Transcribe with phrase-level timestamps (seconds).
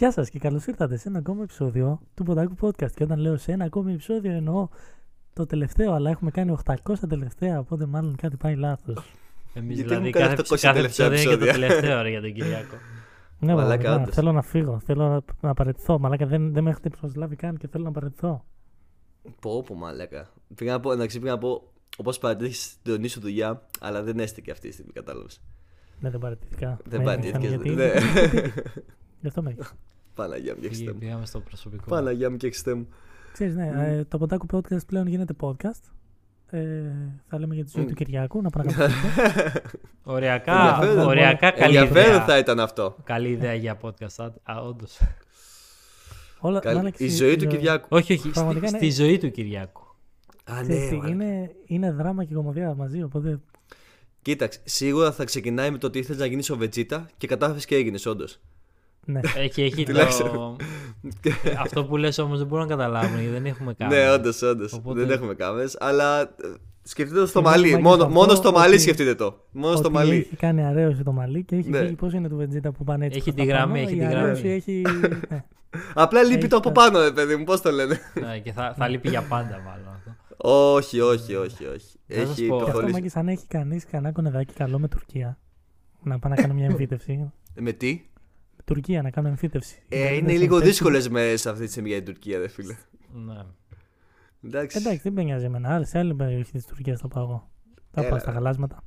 [0.00, 2.90] Γεια σας και καλώς ήρθατε σε ένα ακόμα επεισόδιο του Ποντάκου Podcast.
[2.94, 4.68] Και όταν λέω σε ένα ακόμα επεισόδιο εννοώ
[5.32, 9.14] το τελευταίο, αλλά έχουμε κάνει 800 τελευταία, οπότε μάλλον κάτι πάει λάθος.
[9.54, 11.68] Εμείς Γιατί δηλαδή έχουμε κάνει κάθε, 800 κάθε τελευταία επεισόδιο είναι και το επεισόδια.
[11.68, 12.74] τελευταίο ρε, για τον Κυριακό.
[13.38, 14.14] Ναι, Μαλάκα, μαλάκα, όντως.
[14.14, 14.80] θέλω να φύγω.
[14.84, 15.98] Θέλω να, να παραιτηθώ.
[15.98, 18.44] Μαλάκα δεν, δεν με έχετε προσλάβει καν και θέλω να παραιτηθώ.
[19.40, 20.28] Πω, πω, μαλάκα.
[20.54, 21.62] Πήγα να πω, εντάξει, πήγα να πω,
[21.96, 25.40] όπως παρατήρησε τον ίσο δουλειά, αλλά δεν έστεκε αυτή τη στιγμή, κατάλαβες.
[26.00, 26.78] Ναι, δεν παραιτηθήκα.
[26.84, 27.74] Δεν Με ένιωσαν παρατήθηκες, γιατί-
[28.42, 28.52] ναι.
[29.20, 29.72] Γι' αυτό με έχεις.
[30.14, 30.98] Παναγία μου και Πήγε- εξτέ μου.
[30.98, 31.84] Πήγαμε στο προσωπικό.
[31.88, 32.88] Παναγία μου και εξτέ μου.
[33.32, 35.80] Ξέρεις, ναι, ε, το Ποντάκου Podcast πλέον γίνεται podcast.
[36.52, 36.82] Ε,
[37.28, 37.88] θα λέμε για τη ζωή Μμ.
[37.88, 39.52] του Κυριακού, να παρακολουθήσουμε.
[40.02, 41.06] Οριακά, Ενδιαφέρον.
[41.06, 42.24] οριακά καλή Ενδιαφέρον ιδέα.
[42.24, 42.96] θα ήταν αυτό.
[43.04, 44.30] Καλή ιδέα για podcast.
[44.42, 44.98] Α, α, όντως.
[46.40, 47.86] Όλα, Καλή- μαλάκα, Η στη- ζωή του ε, Κυριάκου.
[47.90, 48.20] όχι, όχι.
[48.20, 49.82] Στη, Πραγματικά στη είναι- ζωή του Κυριακού.
[50.44, 51.12] Α, ξέρεις ναι, τι, μαλάκα.
[51.12, 53.40] είναι, είναι δράμα και κομμωδία μαζί, οπότε
[54.22, 57.74] Κοίταξε, σίγουρα θα ξεκινάει με το ότι ήθελες να γίνεις ο Βετζίτα και κατάφερες και
[57.74, 58.40] έγινες, όντως.
[59.10, 59.20] Ναι.
[59.36, 59.92] Έχει, έχει το...
[59.92, 60.56] Τουλάχιστον.
[61.58, 63.94] Αυτό που λες όμως δεν μπορούν να καταλάβουν γιατί δεν έχουμε κάνει.
[63.94, 64.72] Ναι, όντως, όντως.
[64.72, 66.26] Οπότε- Δεν έχουμε κάμερες, αλλά ε,
[66.82, 67.72] σκεφτείτε το στο Συγγνώμη, μαλλί.
[67.72, 69.44] Μάκη, Μόνο, θα μόνο πω στο μαλλί ότι- σκεφτείτε το.
[69.50, 70.16] Μόνο στο ότι μαλλί.
[70.16, 71.78] έχει κάνει αρέωση το μαλλί και έχει Ναι.
[71.78, 73.94] φύγει πώς είναι του Βεντζίτα που πάνε έτσι Έχει προς τη τα γραμμή, πάνω, έχει
[73.96, 74.20] η τη γραμμή.
[74.22, 74.82] αρέωση έχει...
[75.30, 75.44] ναι.
[75.94, 77.98] Απλά λείπει Έχει το από τα- πάνω, ρε παιδί μου, πώς το λένε.
[78.20, 80.14] Ναι, και θα, θα λείπει για πάντα μάλλον αυτό.
[80.48, 81.98] όχι, όχι, όχι, όχι.
[82.06, 82.56] Θα σας Έχει πω.
[82.56, 82.92] Και αυτό προχωρήσει.
[82.92, 85.38] μάγκες αν έχει κανείς κανένα κονεδάκι καλό με Τουρκία.
[86.02, 87.30] Να πάει να κάνω μια εμφύτευση.
[87.60, 88.00] Με τι;
[88.64, 89.82] Τουρκία να κάνω εμφύτευση.
[89.88, 92.48] Ε, Γιατί είναι δεν λίγο σε- δύσκολες μέρε αυτή τη στιγμή για την Τουρκία, δε
[92.48, 92.76] φίλε.
[93.12, 93.40] Ναι.
[94.44, 94.78] Εντάξει.
[94.78, 95.74] Εντάξει, δεν με νοιάζει εμένα.
[95.74, 97.48] Άλλη σε άλλη περιοχή της Τουρκίας θα πάω εγώ.
[97.92, 98.18] Θα πάω Έλα.
[98.18, 98.82] στα γαλάσματα.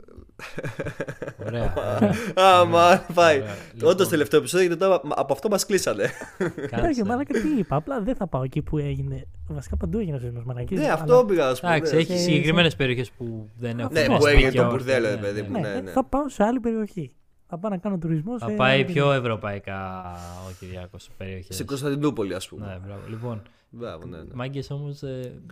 [1.46, 1.74] Ωραία.
[2.46, 3.40] Α, μα πάει.
[3.42, 3.56] Ωραία.
[3.74, 6.10] Λοιπόν, Όντω τελευταίο επεισόδιο γιατί τώρα από αυτό μας κλείσανε.
[6.38, 6.54] κάτσε.
[6.72, 7.76] Εντάξει, μαλάκα τι είπα.
[7.76, 9.28] Απλά δεν θα πάω εκεί που έγινε.
[9.48, 10.80] Βασικά παντού έγινε αυτό μαλακής.
[10.80, 11.68] Ναι, αυτό πήγα να σου πω.
[11.68, 12.00] Εντάξει, ναι.
[12.02, 13.94] έχει σε- συγκεκριμένες περιοχές που δεν έχουν.
[13.94, 14.72] Ναι, που σπίτι έγινε και το όχι.
[14.76, 15.48] μπουρδέλο, ρε Ναι, παιδί ναι.
[15.48, 15.60] μου.
[15.62, 15.92] Ναι, ναι, ναι.
[15.92, 17.14] θα πάω σε άλλη περιοχή.
[17.54, 18.46] Θα πάω να κάνω τουρισμός σε.
[18.48, 19.20] Θα πάει άλλη πιο περιοχή.
[19.20, 20.12] ευρωπαϊκά
[20.48, 21.56] ο Κυριάκος σε περιοχές.
[21.56, 22.82] Στην Κωνσταντινούπολη, ας Ναι, πούμε.
[22.86, 23.02] μπράβο.
[23.10, 24.24] Λοιπόν, Μπράβο, ναι, ναι.
[24.34, 25.00] μάγκες όμως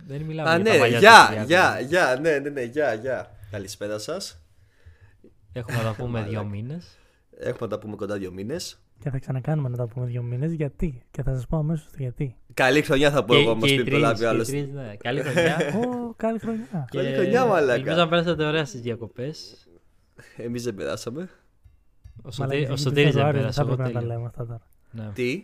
[0.07, 1.47] δεν μιλάμε Α, για τα ναι, παλιά τους γεια, Κυριάκου.
[1.47, 3.31] γεια, γεια, ναι, ναι, ναι, γεια, γεια.
[3.51, 4.41] Καλησπέρα σας.
[5.53, 6.43] Έχουμε να τα πούμε δύο Μαλάκα.
[6.49, 6.97] μήνες.
[7.37, 8.79] Έχουμε να τα πούμε κοντά δύο μήνες.
[8.99, 10.51] Και θα ξανακάνουμε να τα πούμε δύο μήνες.
[10.53, 12.35] Γιατί; Και θα σας πω αμέσως το γιατί.
[12.53, 14.47] Καλή χρονιά θα πω εγώ όμω πριν προλάβει ο άλλος.
[14.49, 14.95] Ναι.
[14.97, 15.57] Καλή χρονιά.
[15.57, 16.87] Ω, καλή χρονιά.
[16.89, 17.73] Και Καλή χρονιά, μαλάκα.
[17.73, 19.65] Ελπίζω να περάσετε ωραία στις διακοπές.
[20.37, 21.29] Εμείς δεν περάσαμε.
[22.23, 23.43] Ο Μαλάκα, Σωτή- ο έχει Σωτήρης πει δεν Φεβρουάριος, πέρασε.
[23.43, 24.15] Δεν θα εγώ έπρεπε να τα τέλεια.
[24.15, 24.61] λέμε αυτά τώρα.
[25.07, 25.11] Ναι.
[25.13, 25.43] Τι;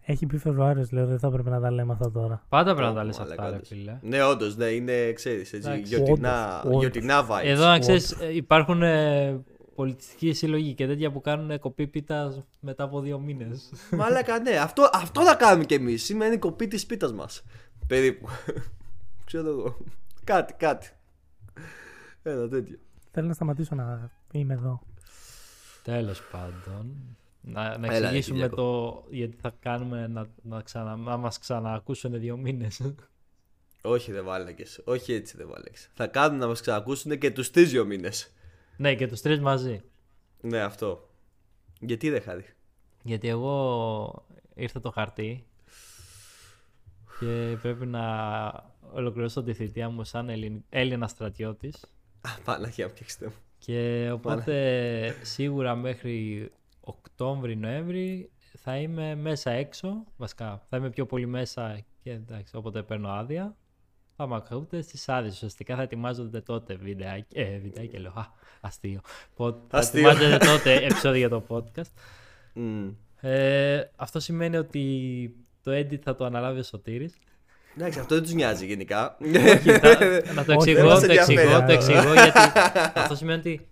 [0.00, 2.42] Έχει πει Φεβρουάριος, λέω, δεν θα έπρεπε να τα λέμε αυτά τώρα.
[2.48, 3.68] Πάντα πρέπει να τα Ω, λες μαλάκα, αυτά, ρε όντως.
[3.68, 3.98] φίλε.
[4.02, 5.94] Ναι, όντως, ναι, είναι, ξέρεις, έτσι, Εντάξει.
[5.94, 6.80] γιορτινά, Όντως, όντως.
[6.80, 7.44] γιορτινά vibes.
[7.44, 9.40] Εδώ να ξέρεις, υπάρχουν ε,
[9.74, 13.72] πολιτιστικοί σύλλογοι και τέτοια που κάνουν κοπή πίτα μετά από δύο μήνες.
[13.90, 16.04] Μαλάκα, ναι, αυτό, αυτό θα κάνουμε κι εμείς.
[16.04, 17.42] Σήμερα είναι η κοπή της πίτα μας.
[17.86, 18.28] Περίπου.
[19.26, 19.76] Ξέρω εγώ.
[20.24, 20.88] Κάτι, κάτι.
[22.22, 22.76] Ένα τέτοιο.
[23.10, 24.80] Θέλω να σταματήσω να είμαι εδώ.
[25.88, 26.94] Τέλος πάντων.
[27.40, 28.56] Να, να Έλα, ρε, εξηγήσουμε Κυριακό.
[28.56, 32.94] το γιατί θα κάνουμε να, να, ξανα, να μας ξαναακούσουν δύο μήνες.
[33.82, 34.64] Όχι, δεν βάλακε.
[34.84, 35.78] Όχι έτσι, δεν βάλακε.
[35.94, 38.32] Θα κάνουν να μας ξανακούσουν και τους τρεις δύο μήνες.
[38.76, 39.80] ναι, και τους τρεις μαζί.
[40.40, 41.08] Ναι, αυτό.
[41.80, 42.44] Γιατί δεν χάρη;
[43.02, 45.46] Γιατί εγώ ήρθε το χαρτί
[47.20, 48.04] και πρέπει να
[48.92, 51.84] ολοκληρώσω τη θητεία μου σαν Ελλην- Έλληνα στρατιώτης
[52.20, 53.32] Α, Παναγία μου, φτιάξτε μου.
[53.58, 61.80] Και οπότε σίγουρα μέχρι Οκτώβρη-Νοέμβρη θα είμαι μέσα έξω, βασικά θα είμαι πιο πολύ μέσα
[62.02, 63.56] και εντάξει, όποτε παίρνω άδεια.
[64.20, 68.26] Θα με ακούτε στις άδειες, ουσιαστικά θα ετοιμάζονται τότε βιντεάκι, ε, βιντεάκι λέω, α,
[68.60, 69.00] αστείο.
[69.36, 70.08] Πο- Θα Αστείο.
[70.08, 71.90] ετοιμάζονται τότε επεισόδια για το podcast.
[72.54, 72.90] Μμμ.
[73.20, 77.16] Ε, αυτό σημαίνει ότι το edit θα το αναλάβει ο Σωτήρης.
[77.78, 79.16] Εντάξει, αυτό δεν τους νοιάζει γενικά.
[79.20, 79.98] Όχι, θα-
[80.34, 81.66] να το Όχι, εξηγώ, δεν μας το εξηγώ, ενδιαφέρει.
[81.66, 82.38] το εξηγώ γιατί
[83.00, 83.68] αυτό σημαίνει ότι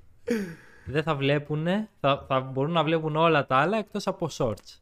[0.85, 1.67] δεν θα βλέπουν,
[2.01, 4.81] θα, θα μπορούν να βλέπουν όλα τα άλλα εκτός από shorts.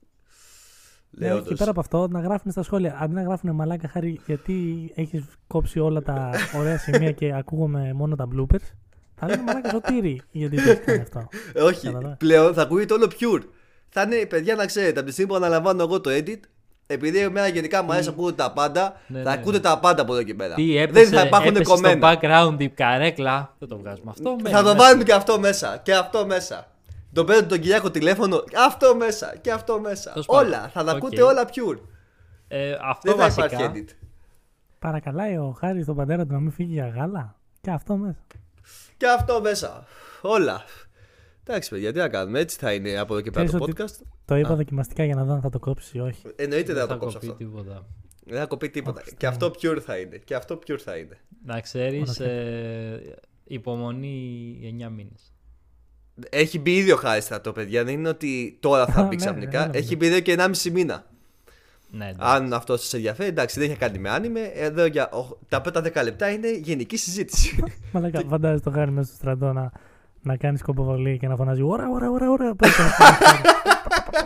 [1.11, 1.49] Λέω Ναι, όντως.
[1.49, 2.97] και πέρα από αυτό, να γράφουν στα σχόλια.
[3.01, 8.17] Αντί να γράφουν μαλάκα χάρη, γιατί έχεις κόψει όλα τα ωραία σημεία και ακούγομαι μόνο
[8.17, 8.67] τα bloopers.
[9.15, 11.29] Θα λένε μαλάκα σωτήρι, γιατί το έχει κάνει αυτό.
[11.53, 12.15] Ε, Όχι, Κατάλαβα.
[12.19, 13.43] πλέον θα ακούγεται όλο pure.
[13.89, 16.41] Θα είναι, παιδιά, να ξέρετε, από τη στιγμή που αναλαμβάνω εγώ το edit,
[16.87, 19.41] επειδή εμένα γενικά μου αρέσει να ακούγονται τα πάντα, Ναι, θα ναι.
[19.41, 20.55] ακούτε τα πάντα από εδώ και πέρα.
[20.55, 22.19] Τι δεν έπεσε, θα υπάρχουν έπεσε στο κομμένα.
[22.21, 23.55] background η καρέκλα.
[23.59, 24.31] Δεν το βγάζουμε αυτό.
[24.37, 24.77] μένει Θα το μέσα.
[24.77, 25.81] βάλουμε και αυτό μέσα.
[25.83, 26.69] Και αυτό μέσα.
[27.13, 28.45] Το παίρνω τον Κυριάκο τηλέφωνο.
[28.67, 29.35] Αυτό μέσα.
[29.41, 30.11] Και αυτό μέσα.
[30.13, 30.47] Τέλος πάντων.
[30.47, 30.71] Όλα.
[30.73, 30.97] Θα τα Οκ.
[30.97, 31.79] ακούτε όλα pure.
[32.49, 33.45] Ε, αυτό Δεν θα βασικά.
[33.63, 33.93] υπάρχει edit.
[34.79, 37.35] Παρακαλάει ο Χάρης τον πατέρα του να μην φύγει για γάλα.
[37.61, 38.17] Και αυτό μέσα.
[38.97, 39.85] Και αυτό μέσα.
[40.23, 40.63] Όλα.
[41.47, 42.39] Εντάξει, παιδιά, τι να κάνουμε.
[42.41, 44.07] Έτσι θα είναι από εδώ και πέρα Ξέρεις το ότι- podcast.
[44.25, 46.23] Το είπα δοκιμαστικά για να δω αν θα το κόψει ή όχι.
[46.37, 47.45] Εννοείται δεν θα το θα κόψω κοπεί αυτό.
[47.45, 47.87] τίποτα.
[48.27, 49.01] Δεν θα κοπεί τίποτα.
[49.07, 50.17] Όχι, Και αυτό pure θα είναι.
[50.17, 51.19] Και αυτό pure θα είναι.
[51.45, 52.33] Να ξέρεις, Ωραία.
[52.33, 53.15] ε,
[53.45, 55.33] υπομονή 9 μήνες.
[56.31, 57.85] Έχει μπει ήδη ο Χάρη στρατό, παιδιά.
[57.85, 59.67] Δεν είναι ότι τώρα θα Α, μπει ναι, ξαφνικά.
[59.67, 61.07] ναι, Έχει μπει εδώ και 1,5 μήνα.
[61.91, 62.37] Ναι, εντάξει.
[62.37, 64.41] Αν αυτός σα ενδιαφέρει, εντάξει, δεν έχει κάνει με άνιμε.
[64.41, 67.63] Εδώ για ο- τα πρώτα 10 λεπτά είναι γενική συζήτηση.
[67.93, 69.73] Μαλάκα, φαντάζεσαι το χάρη μέσα στο στρατό να,
[70.25, 72.55] να κάνεις σκοποβολή και να φωνάζει Ωρα, ωρα, ωρα, ωρα.
[72.57, 72.83] Πες το,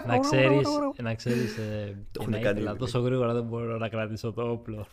[0.06, 0.68] να ξέρεις,
[1.02, 2.78] να ξέρεις ε, Το και έχουν να κάνει ήθελα ήδη.
[2.78, 4.86] τόσο γρήγορα δεν μπορώ να κρατήσω το όπλο.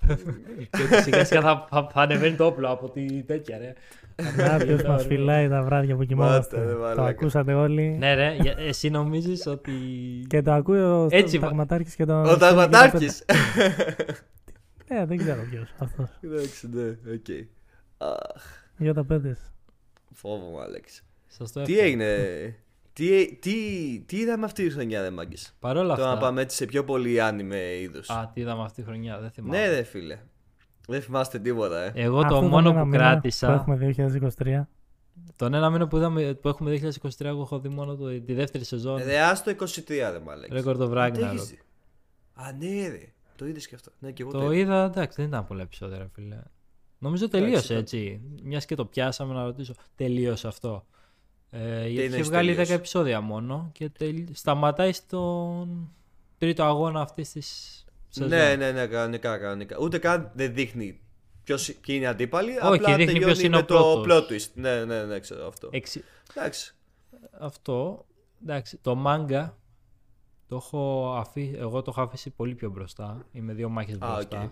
[0.70, 3.74] και ότι σιγά σιγά θα, θα, θα ανεβαίνει το όπλο από τη τέτοια ρε.
[4.38, 6.58] Κάποιο μας φυλάει τα βράδια που κοιμόμαστε.
[6.58, 7.06] Μάστε, ρε, Το μαλάκα.
[7.06, 7.96] ακούσατε όλοι.
[8.00, 9.72] ναι ρε, για- εσύ νομίζεις ότι...
[10.28, 12.26] Και το ακούει ο Έτσι, Ταγματάρχης και τον.
[12.26, 13.24] Ο Ταγματάρχης.
[14.90, 16.10] Ναι, δεν ξέρω ποιος αυτός.
[16.22, 17.26] Εντάξει, ναι, οκ.
[17.98, 18.44] Αχ,
[18.78, 19.38] Για τα πέντε.
[20.16, 21.04] Φόβο μου, Άλεξ.
[21.28, 21.88] Σας το Τι εύχομαι.
[21.88, 22.56] έγινε;
[22.94, 23.54] Τι, τι,
[24.06, 26.26] τι είδαμε αυτή τη χρονιά, ρε μάγκες; Παρ' όλα Τώρα να αυτά...
[26.26, 28.10] πάμε έτσι σε πιο πολύ άνιμε είδους.
[28.10, 29.58] Α, τι είδαμε αυτή τη χρονιά, δεν θυμάμαι.
[29.58, 30.20] Ναι, ρε φίλε.
[30.88, 31.92] Δεν θυμάστε τίποτα, ε.
[31.96, 33.96] Εγώ Αυτό το τον μόνο ένα που μήνα κράτησα, Που έχουμε
[34.38, 34.62] 2023.
[35.36, 38.64] τον ένα μήνα που, είδαμε, που έχουμε 2023, εγώ έχω δει μόνο το, τη δεύτερη
[38.64, 39.04] σεζόν.
[39.04, 39.56] Ρε, άστο 23,
[39.88, 40.56] ρε μάλεξ.
[40.66, 41.22] Record of Τι Ragnarok.
[41.22, 41.60] έχεις δει;
[42.34, 43.12] Α, ναι, ρε.
[43.36, 43.92] Το είδες και αυτό.
[44.00, 44.62] Ναι, και εγώ Το το είδα.
[44.62, 46.38] είδα, εντάξει, δεν ήταν πολλά επεισόδια, ρε φίλε.
[47.06, 48.22] Νομίζω τελείωσε ήταν- έτσι.
[48.44, 49.74] Μιας και το πιάσαμε να ρωτήσω.
[49.96, 50.86] Τελείωσε αυτό.
[51.50, 54.26] Ε, γιατί είχε εννοείς βγάλει 10 τελείωσε; επεισόδια μόνο και τελ...
[54.34, 55.94] σταματάει στον
[56.38, 58.30] τρίτο αγώνα αυτής της σεζόν.
[58.30, 59.78] Ναι, ναι, ναι, κανονικά, κανονικά.
[59.82, 61.00] Ούτε καν δεν δείχνει
[61.44, 62.50] ποιος, ποιοι είναι οι αντίπαλοι.
[62.50, 64.28] Όχι, απλά δείχνει τελειώνει ποιος είναι με ο το πρώτος.
[64.30, 64.52] plot twist.
[64.54, 65.70] Ναι, ναι, ναι, ξέρω αυτό.
[65.72, 66.04] Εξι-
[66.36, 66.76] Εντάξει.
[67.40, 68.06] Αυτό.
[68.42, 69.58] Εντάξει, το μάγκα
[70.48, 73.26] το έχω αφήσει, εγώ το έχω αφήσει πολύ πιο μπροστά.
[73.32, 74.42] Είμαι δύο μάχες Α, μπροστά.
[74.42, 74.50] OK.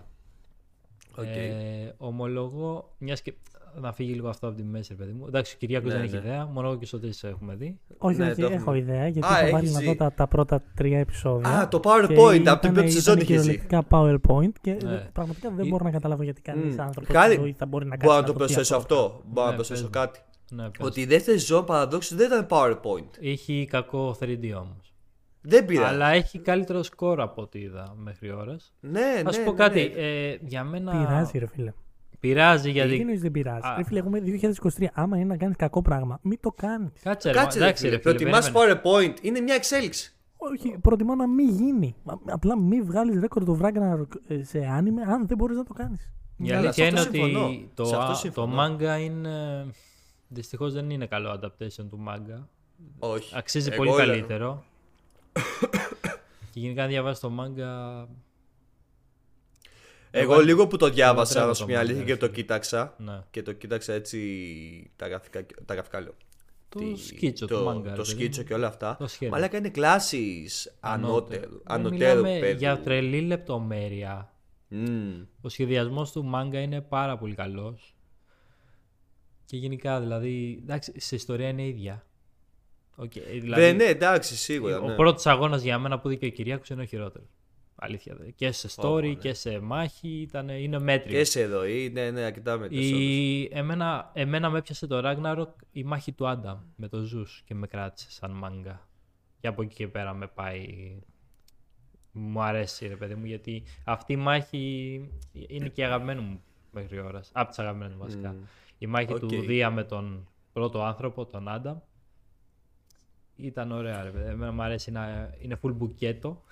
[1.17, 1.25] OK.
[1.25, 3.33] Ε, ομολογώ, μιας και
[3.81, 5.27] να φύγει λίγο αυτό από τη μέση, ρε παιδί μου.
[5.27, 6.19] Εντάξει, ο Κυριάκος Ναι, δεν έχει ναι.
[6.19, 7.79] ιδέα, μόνο εγώ και ο Σωτής έχουμε δει.
[7.97, 8.77] Όχι, Ναι, όχι, το έχω έχουμε.
[8.77, 9.85] ιδέα γιατί Α, έχω βάλει έχεις να δει.
[9.85, 11.49] δω τα, τα πρώτα τρία επεισόδια.
[11.59, 13.57] Α, το και PowerPoint από την ήταν- πρώτη σεζόν ήταν είχε ζει.
[13.57, 15.09] κυριολεκτικά PowerPoint και Ναι.
[15.13, 16.81] πραγματικά δεν Ή- μπορώ να καταλάβω γιατί κανείς Μμ.
[16.81, 18.03] άνθρωπος Κάνει- θα μπορεί να κάνει.
[18.11, 19.21] Μπορώ να το προσθέσω αυτό.
[19.27, 20.05] Μπορώ να Ναι, προσθέσω πες μου.
[20.05, 20.19] κάτι.
[20.51, 20.87] Ναι, πες.
[20.87, 23.09] Ότι η δεύτερη σεζόν παραδόξως δεν ήταν PowerPoint.
[23.21, 24.92] Έχει κακό 3D όμως.
[25.43, 25.93] Δεν πειράζει.
[25.93, 28.73] Αλλά έχει καλύτερο σκορ από ό,τι είδα μέχρι ώρας.
[28.79, 29.31] Ναι, Θα ναι.
[29.31, 29.91] σου πω ναι, κάτι.
[29.95, 30.01] ναι.
[30.01, 30.91] Ε, για μένα.
[31.05, 31.73] Πειράζει, ρε φίλε.
[32.19, 33.01] Πειράζει Γιατί γιατί.
[33.01, 33.67] εννοείς δεν πειράζει.
[33.67, 33.73] Α.
[33.77, 34.85] Ρε φίλε, έχουμε 2023.
[34.93, 36.91] Άμα είναι να κάνεις κακό πράγμα, μην το κάνεις.
[37.03, 37.37] Κάτσε ρε.
[37.37, 37.95] Κάτσε, μα- ρε εντάξει, φίλε.
[37.95, 38.13] ρε φίλε.
[38.15, 38.81] Προτιμάς περίμενε.
[38.83, 39.13] PowerPoint.
[39.21, 40.13] Είναι μια εξέλιξη.
[40.37, 41.95] Όχι, προτιμώ να μην γίνει.
[42.05, 45.73] Α- Απλά μην βγάλεις ρέκορ του Ragnarok ε, σε άνιμε αν δεν μπορείς να το
[45.73, 46.11] κάνεις.
[46.37, 47.57] Η Ναι, αλλά αλήθεια σε είναι αυτό ότι συμφωνώ.
[47.73, 48.55] το, Σε αυτό α- το συμφωνώ.
[48.65, 49.65] manga είναι.
[50.27, 52.43] Δυστυχώς δεν είναι καλό adaptation του manga.
[52.99, 53.33] Όχι.
[53.37, 54.63] Αξίζει Εγώ πολύ λέω- καλύτερο.
[56.51, 58.05] Και γενικά αν διαβάσει το manga.
[60.15, 62.25] Εγώ Εγώ- λίγο που το διάβασα, τρέμω να το σου μια αλήθεια manga, και το
[62.25, 62.41] ρε φίλε.
[62.41, 62.95] κοίταξα.
[62.97, 63.21] Ναι.
[63.31, 66.13] Και το κοίταξα έτσι τα γραφικά, τα γραφικά λέω.
[66.69, 67.83] Το Τι- σκίτσο το, του manga.
[67.83, 68.47] ρε Το παιδί σκίτσο μου.
[68.47, 68.95] και όλα αυτά.
[68.99, 69.29] Το σχέδιο.
[69.35, 71.49] Μαλάκα είναι κλάσεις ανώτερου.
[71.51, 72.57] Δεν Ανωτέρου μιλάμε επιπέδου.
[72.57, 74.33] για τρελή λεπτομέρεια.
[74.67, 75.25] Μμμ.
[75.41, 77.95] Ο σχεδιασμός του manga είναι πάρα πολύ καλός.
[79.45, 82.05] Και γενικά δηλαδή, εντάξει, σε ιστορία είναι ίδια.
[82.95, 84.79] Οκ, δηλαδή, Ναι, ναι, εντάξει, σίγουρα.
[84.79, 84.95] ο ναι.
[84.95, 87.27] πρώτος αγώνας για μένα που δίκαιο ο Κυριάκος είναι ο χειρότερος.
[87.75, 88.15] Αλήθεια.
[88.15, 88.29] δε.
[88.31, 89.13] Και σε story Ω, ναι.
[89.13, 91.17] και σε μάχη ήταν, είναι μέτριο.
[91.17, 93.49] Και σε ροή, ναι, ναι, αρκετά με Η...
[93.51, 97.67] Εμένα, εμένα με έπιασε το Ragnarok η μάχη του Άνταμ με το Zeus και με
[97.67, 98.87] κράτησε σαν μάγκα.
[99.39, 100.65] Και από εκεί και πέρα με πάει.
[102.11, 105.09] Μου αρέσει ρε παιδί μου γιατί αυτή η μάχη
[105.47, 107.29] είναι και αγαπημένη μου μέχρι ώρας.
[107.33, 108.35] Από τις αγαπημένες μου βασικά.
[108.77, 109.45] Η μάχη του Οκ.
[109.45, 111.77] Δία με τον πρώτο άνθρωπο, τον Άνταμ.
[113.35, 114.29] Ήταν ωραία ρε παιδί.
[114.29, 116.43] Εμένα μου αρέσει να είναι full μπουκέτο.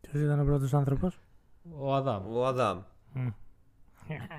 [0.00, 1.18] Ποιος ήταν ο πρώτος άνθρωπος;
[1.78, 2.36] Ο Αδάμ.
[2.36, 2.78] Ο Αδάμ.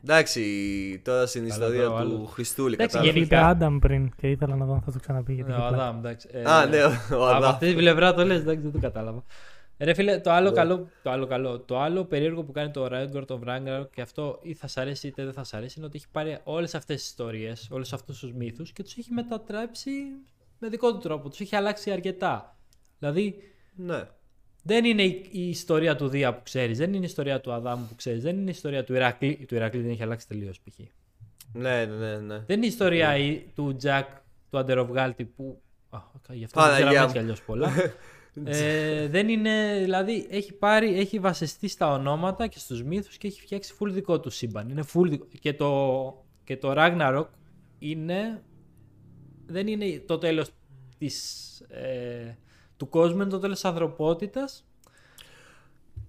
[0.03, 2.29] Εντάξει, τώρα στην Καλά, ιστορία τώρα ο του άλλος.
[2.31, 2.74] Χριστούλη.
[2.74, 3.15] Εντάξει, κατάλαβες.
[3.22, 5.34] γενικά- Είπε Άνταμ πριν και ήθελα να δω αν θα το ξαναπεί.
[5.34, 5.84] Γιατί Ναι, είχε ο πλάκα.
[5.84, 6.27] Αδάμ, εντάξει.
[6.31, 7.43] Ε, Α, ναι, ο Από Αδάμ.
[7.43, 9.24] αυτή την πλευρά το λες, εντάξει, δεν το κατάλαβα.
[9.77, 13.25] Ρε φίλε, το άλλο, καλό, το άλλο καλό, το άλλο περίεργο που κάνει το Ragnarok,
[13.27, 15.98] το Ragnarok και αυτό ή θα σ' αρέσει είτε δεν θα σ' αρέσει είναι ότι
[15.98, 19.91] έχει πάρει όλες αυτές τις ιστορίες, όλους αυτούς τους μύθους και τους έχει μετατρέψει
[20.62, 22.58] με δικό του τρόπο, τους έχει αλλάξει αρκετά.
[23.00, 23.36] Δηλαδή,
[23.75, 24.03] Ναι.
[24.63, 27.86] δεν είναι η, η ιστορία του Δία που ξέρεις, δεν είναι η ιστορία του Αδάμου
[27.89, 30.77] που ξέρεις, δεν είναι η ιστορία του Ηρακλή, του Ηρακλή δεν έχει αλλάξει τελείως π.χ.
[31.53, 32.38] Ναι, ναι, ναι, ναι.
[32.46, 34.08] Δεν είναι η ιστορία η- του Τζακ,
[34.50, 35.62] του αντεροβγάλτη που...
[35.89, 36.00] Α,
[36.30, 37.03] γι' αυτό δεν Παναγία ξέραμε μου.
[37.03, 37.72] έτσι κι αλλιώς πολλά.
[38.58, 43.41] ε, δεν είναι, δηλαδή έχει πάρει, έχει βασιστεί στα ονόματα και στους μύθους και έχει
[43.41, 44.70] φτιάξει full δικό του σύμπαν.
[44.70, 45.27] Είναι full δικό.
[45.39, 47.25] Και το, και το Ragnarok
[47.80, 48.41] είναι,
[49.51, 50.50] δεν είναι το τέλος
[50.98, 52.36] της, ε,
[52.77, 54.65] του κόσμου, είναι το τέλος της ανθρωπότητας.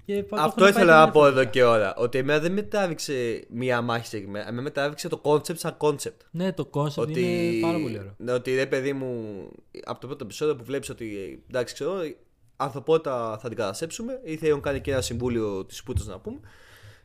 [0.07, 1.41] Και το Αυτό έχουν πάει ήθελα να την πω έφερε.
[1.41, 1.95] εδώ και ώρα.
[1.97, 4.45] Ότι εμένα δεν με τράβηξε μία μάχη συγκεκριμένα.
[4.47, 6.17] Εμένα με τράβηξε το concept σαν concept.
[6.31, 8.15] Ναι, το concept Ότι, είναι πάρα πολύ ωραίο.
[8.19, 9.49] ναι, ότι ρε παιδί μου,
[9.85, 12.17] από το πρώτο επεισόδιο που βλέπεις ότι εντάξει, ξέρω, η
[12.57, 16.41] ανθρωπότητα θα την καταστρέψουμε, ή θα έχουν κάνει και ένα συμβούλιο της Πούτας να πούμε,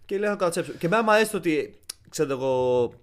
[0.05, 0.77] και λέει θα την καταστρέψουμε.
[0.77, 1.79] Και εμένα μου αρέσει το ότι,
[2.09, 2.93] ξέρω εγώ,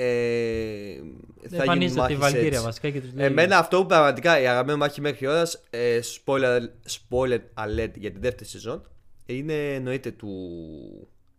[0.00, 2.62] ε, θα γίνει Εμφανίζεται μάχης τη Βαλκύρια έτσι.
[2.64, 3.26] βασικά και τους λέει.
[3.26, 8.18] Εμένα αυτό που πραγματικά η αγαπημένη μάχη μέχρι ώρας, ε, spoiler, spoiler alert για τη
[8.18, 8.82] δεύτερη σεζόν,
[9.26, 10.28] είναι εννοείται του.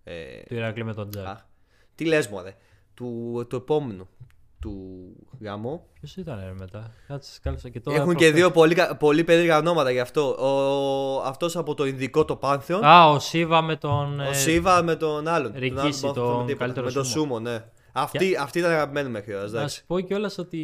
[0.04, 0.14] Ε,
[0.48, 1.26] Του Ηρακλή με τον Τζακ.
[1.28, 1.46] α,
[1.96, 2.56] τι λες μωρέ,
[2.94, 4.08] του, του επόμενου,
[4.60, 4.74] του
[5.42, 5.84] γάμου.
[5.94, 7.98] Ποιος ήταν ρε, μετά; Κάτσε, κάλυψα και τώρα.
[7.98, 8.40] Έχουν και προχθές.
[8.40, 10.28] δύο πολύ, κα- πολύ περίεργα ονόματα γι' αυτό.
[10.40, 14.20] Ο, αυτός από το Ινδικό το Πάνθεον, Α, ο Σίβα με τον.
[14.20, 15.52] ο ε, Σίβα με τον άλλον.
[15.56, 16.64] Ρικίσι, τον άλλον που δεν τον θυμάμαι τίποτα.
[16.64, 17.24] καλύτερο Με τον σούμο.
[17.26, 17.64] Σούμο, ναι.
[17.92, 19.78] Αυτή, αυτή ήταν αγαπημένη μέχρι ώρα, Να εντάξει.
[19.78, 20.60] σου πω κιόλας ότι.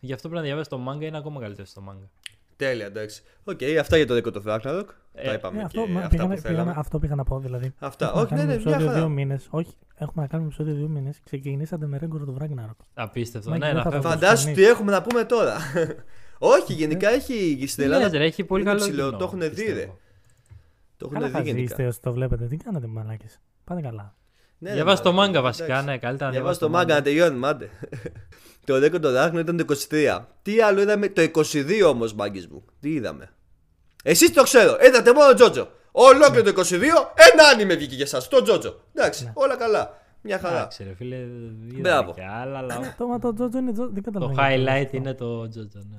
[0.00, 2.08] Γι' αυτό πρέπει να διαβάσει το manga, είναι ακόμα καλύτερο στο manga.
[2.56, 3.22] Τέλεια, εντάξει.
[3.44, 4.84] Οκ, αυτά για το δικό το Ragnarok.
[5.14, 6.58] Ε, Τα είπαμε Ε, και αυτό, αυτά μα- που πήγαμε, θέλαμε.
[6.62, 7.74] πήγαμε, αυτό πήγα να πω δηλαδή.
[7.78, 8.06] Αυτά.
[8.06, 8.98] Έχουμε Όχι, να ναι, κάνουμε ναι, μια επεισόδιο χαρά.
[8.98, 9.46] δύο μήνες.
[9.50, 11.20] Όχι, έχουμε να κάνουμε επεισόδιο δύο μήνες.
[11.24, 12.78] Ξεκινήσατε με Ρέγκορο του Βράγκναροκ.
[12.94, 13.50] Απίστευτο.
[13.50, 14.08] Μα ναι, και να δεν θα φεύγω.
[14.08, 14.58] το Φαντάσου εμείς.
[14.58, 15.56] τι έχουμε να πούμε τώρα.
[16.38, 18.02] Όχι, γενικά έχει στην Τι Ελλάδα.
[18.04, 19.74] λες, ρε, έχει πολύ είναι καλό ψηλό, κοινό, Το έχουν δει, πιστεύω.
[19.78, 19.92] ρε.
[20.96, 21.62] Το Καλά έχουν θα δει γενικά.
[21.68, 22.46] ζήσετε όσοι το βλέπετε.
[22.46, 23.40] Τι κάνετε μαλάκες.
[23.64, 24.14] Πάτε καλά.
[24.58, 25.84] Ναι, Διαβάζει ναι, το ναι, manga βασικά, εντάξει.
[25.86, 27.70] ναι, καλύτερα να Διαβάζει διαβάσει το manga να τελειώνουμε, άντε.
[28.66, 30.18] Το ρέκορ το Ragnarok ήταν το 23.
[30.42, 32.64] Τι άλλο είδαμε, το 22 όμως, μάγκε μου.
[32.80, 33.30] Τι είδαμε.
[34.02, 35.68] Εσείς το ξέρω, είδατε μόνο Τζότζο.
[35.92, 36.72] Ολόκληρο το 22,
[37.32, 38.80] ένα άνιμε βγήκε για εσά, το Τζότζο.
[38.94, 39.98] Εντάξει, όλα καλά.
[40.20, 40.56] Μια χαρά.
[40.56, 42.12] Εντάξει, ρε φίλε, είδαμε Μπράβο.
[42.14, 43.92] και άλλα, αλλά Το μα το Τζότζο είναι Τζότζο.
[43.92, 44.42] Δεν το καταλαβαίνω.
[44.82, 45.98] highlight είναι το Jojo, ναι.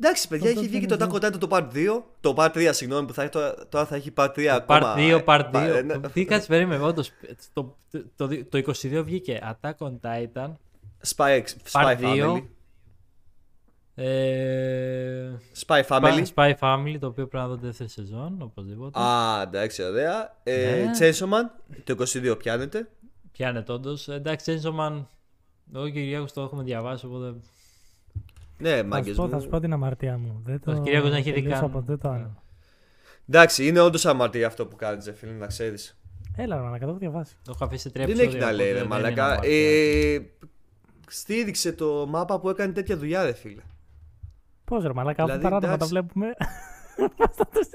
[0.00, 2.02] Εντάξει, παιδιά, Το έχει Jojo βγει και είναι το Attack on Titan το Part 2.
[2.20, 4.94] Το Part 3, συγγνώμη, που θα έχει τώρα, τώρα θα έχει Part 3 ακόμα.
[4.96, 5.94] Part 2, Part Ε, ε, ναι.
[5.94, 6.12] 2.
[6.12, 7.10] Τι κάτσε, περίμενε, όντως,
[7.52, 10.52] το, το, το, το 22 βγήκε Attack on Titan,
[11.16, 12.42] Spy, Spy Part 2, Family.
[13.94, 15.30] ε,
[15.66, 16.24] Spy Family.
[16.34, 19.00] Spy Family, το οποίο πρέπει να δω δεύτερη σεζόν, οπωσδήποτε.
[19.00, 20.36] Α, εντάξει, ωραία.
[20.42, 20.90] Ε, Ναι.
[21.00, 21.42] Chainsaw Man,
[21.84, 22.88] το 22 πιάνεται.
[23.32, 24.08] Πιάνεται όντως.
[24.08, 25.04] Εντάξει, Chainsaw Man,
[25.74, 27.34] εγώ και ο Κυριάκος το έχουμε διαβάσει, οπότε
[28.58, 29.42] Ναι, Θα μάγκες σου πω, θα μου.
[29.42, 30.40] σου πω την αμαρτία μου.
[30.44, 31.70] Δεν το Ο Κυριάκος δεν έχει δει τελείωσα καν.
[31.70, 32.14] ποτέ το Ναι.
[32.14, 32.42] άλλο.
[33.28, 35.98] Εντάξει, είναι όντως αμαρτία αυτό που κάνει, φίλε, να ξέρεις.
[36.36, 37.36] Έλα, ρε, να το έχω διαβάσει.
[37.44, 38.38] το έχω αφήσει τρία Δεν επεισόδια.
[38.38, 39.26] έχει να λέει, οπότε ρε δεν είναι Μαλακά.
[39.26, 39.50] αμαρτία.
[40.14, 40.18] Ε,
[41.08, 43.62] στήριξε το μάπα που έκανε τέτοια δουλειά, ρε φίλε.
[44.64, 45.92] Πώς ρε, μαλάκα, αφού Δηλαδή, παράνομα τα εντάξει.
[45.92, 46.26] βλέπουμε.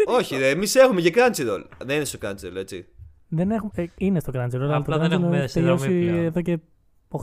[0.20, 1.64] Όχι, ρε, εμείς έχουμε και Crunchyroll.
[1.86, 2.86] Δεν είναι στο Crunchyroll, έτσι.
[3.28, 6.08] δεν έχουμε, ε, είναι στο Crunchyroll, αλλά το Απλά δεν Crunchyroll έχουμε έχει συνδρομή τελειώσει
[6.10, 6.26] πλέον.
[6.26, 6.60] εδώ και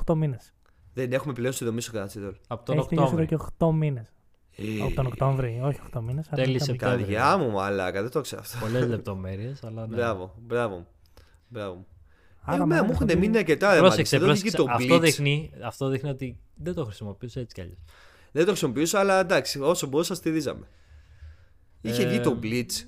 [0.06, 0.54] 8 μήνες.
[0.96, 2.32] Δεν έχουμε πλέον συνδρομή στο Crunchyroll.
[2.48, 3.26] Από τον Έχει τελειώσει εδώ Οκτώβριο.
[3.26, 4.12] και 8 μήνες.
[4.56, 6.28] Ε, Από τον Οκτώβρη, όχι 8 μήνες.
[6.34, 6.98] Τέλη Σεπτέμβρη.
[6.98, 8.58] Καρδιά μου, μαλάκα, δεν το ξέρω αυτό.
[8.60, 9.86] Πολλές λεπτομέρειες, αλλά.
[9.86, 9.96] Ναι.
[9.96, 10.86] Μπράβο, μπράβο.
[11.48, 11.84] Μπράβο.
[12.42, 14.16] Άρα, Εμένα μου μαλάκα, έχουν το- μείνει αρκετά, ρε Πρόσεξε, μάλιστα.
[14.16, 14.78] Εδώ βγήκε πρόσεξε.
[14.80, 15.00] το Αυτό Bleach.
[15.00, 17.78] δείχνει, αυτό δείχνει ότι δεν το χρησιμοποιούσε έτσι κι αλλιώς.
[18.32, 20.66] Δεν το χρησιμοποιούσα, αλλά εντάξει, όσο μπορούσα στηρίζαμε.
[21.80, 22.84] Είχε Ε, βγει το Bleach.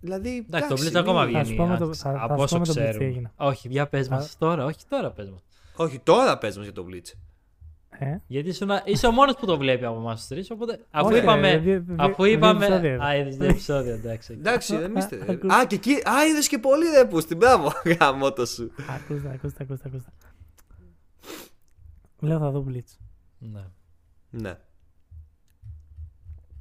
[0.00, 0.36] Δηλαδή.
[0.48, 1.44] Εντάξει, το Blitz μην- ακόμα Θα βγαίνει.
[1.46, 2.80] σου πω με το- άξι- θα- θα Από σου όσο πω με το Blitz τι
[2.88, 3.04] ξέρουμε.
[3.10, 3.32] έγινε.
[3.36, 5.40] Όχι, για πες μας Θα- τώρα, όχι τώρα πες μας.
[5.76, 7.12] Όχι, τώρα παίζουμε για το Bleach.
[7.98, 10.50] Ε, Γιατί ήσουν, είσαι ο μόνος που το βλέπει από εμάς τους τρεις.
[10.50, 11.50] Οπότε αφού Όχι, είπαμε.
[11.52, 12.64] ρε, δι- δι- αφού δύο είπαμε.
[12.66, 13.04] επεισόδια είδα.
[13.04, 14.32] Α, είδες δύο επεισόδια, εντάξει.
[14.32, 15.16] Εντάξει, δεν είστε.
[15.16, 15.32] Α, ρε.
[15.32, 15.52] ακούς.
[15.54, 15.92] Α, και εκεί.
[15.92, 17.34] Α, είδες και πολύ ρε πούστη.
[17.34, 18.70] Μπράβο, γαμότο σου.
[18.90, 20.10] Ακούστε, ακούστε, ακούστε, ακούστε.
[22.20, 22.96] Λέω θα δω Blitz.
[23.38, 23.64] Ναι.
[24.30, 24.54] Ναι.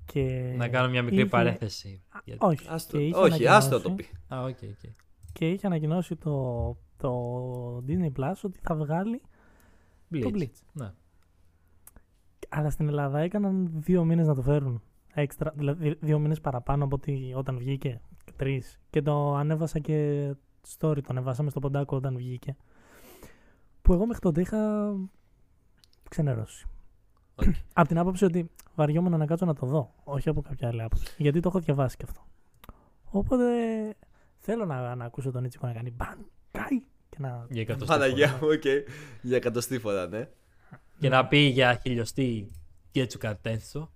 [0.06, 2.02] Και Να κάνω μια μικρή είχε- παρέθεση.
[2.24, 4.08] Γιατί- Όχι, Άστο, και είχε όχι, ανακοινώσει- άστο το πει.
[4.28, 4.92] Α, OK, OK.
[5.34, 9.22] Και είχε ανακοινώσει το, το Disney Plus ότι θα βγάλει
[10.22, 10.38] το Bleach.
[10.42, 10.60] Bleach.
[10.74, 10.92] Ναι.
[12.54, 14.82] Αλλά στην Ελλάδα έκαναν δύο μήνες να το φέρουν.
[15.14, 18.02] Έξτρα, δηλαδή δύο μήνες παραπάνω από ότι όταν βγήκε.
[18.36, 18.80] Τρεις.
[18.90, 20.30] Και το ανέβασα και
[20.68, 22.56] story, το ανεβάσαμε στο podcast όταν βγήκε.
[23.82, 24.94] Που εγώ μέχρι τότε είχα
[26.10, 26.68] ξενερώσει.
[27.36, 27.46] Οκ.
[27.74, 29.94] από την άποψη ότι βαριόμουν να κάτσω να το δω.
[30.04, 31.16] Όχι από κάποια άλλη άποψη.
[31.18, 32.22] Γιατί το έχω διαβάσει και αυτό.
[33.04, 33.46] Οπότε
[34.38, 37.46] θέλω να, να ακούσω τον Ichigo να κάνει Bankai και να...
[37.50, 38.40] Για εκατοστή Παναγία φορά.
[38.42, 38.64] μου, οκ.
[39.22, 40.30] Για εκατοστή φορά, ναι.
[41.02, 42.52] Και να πει για χιλιοστή
[42.92, 43.92] Getsuga Tensho.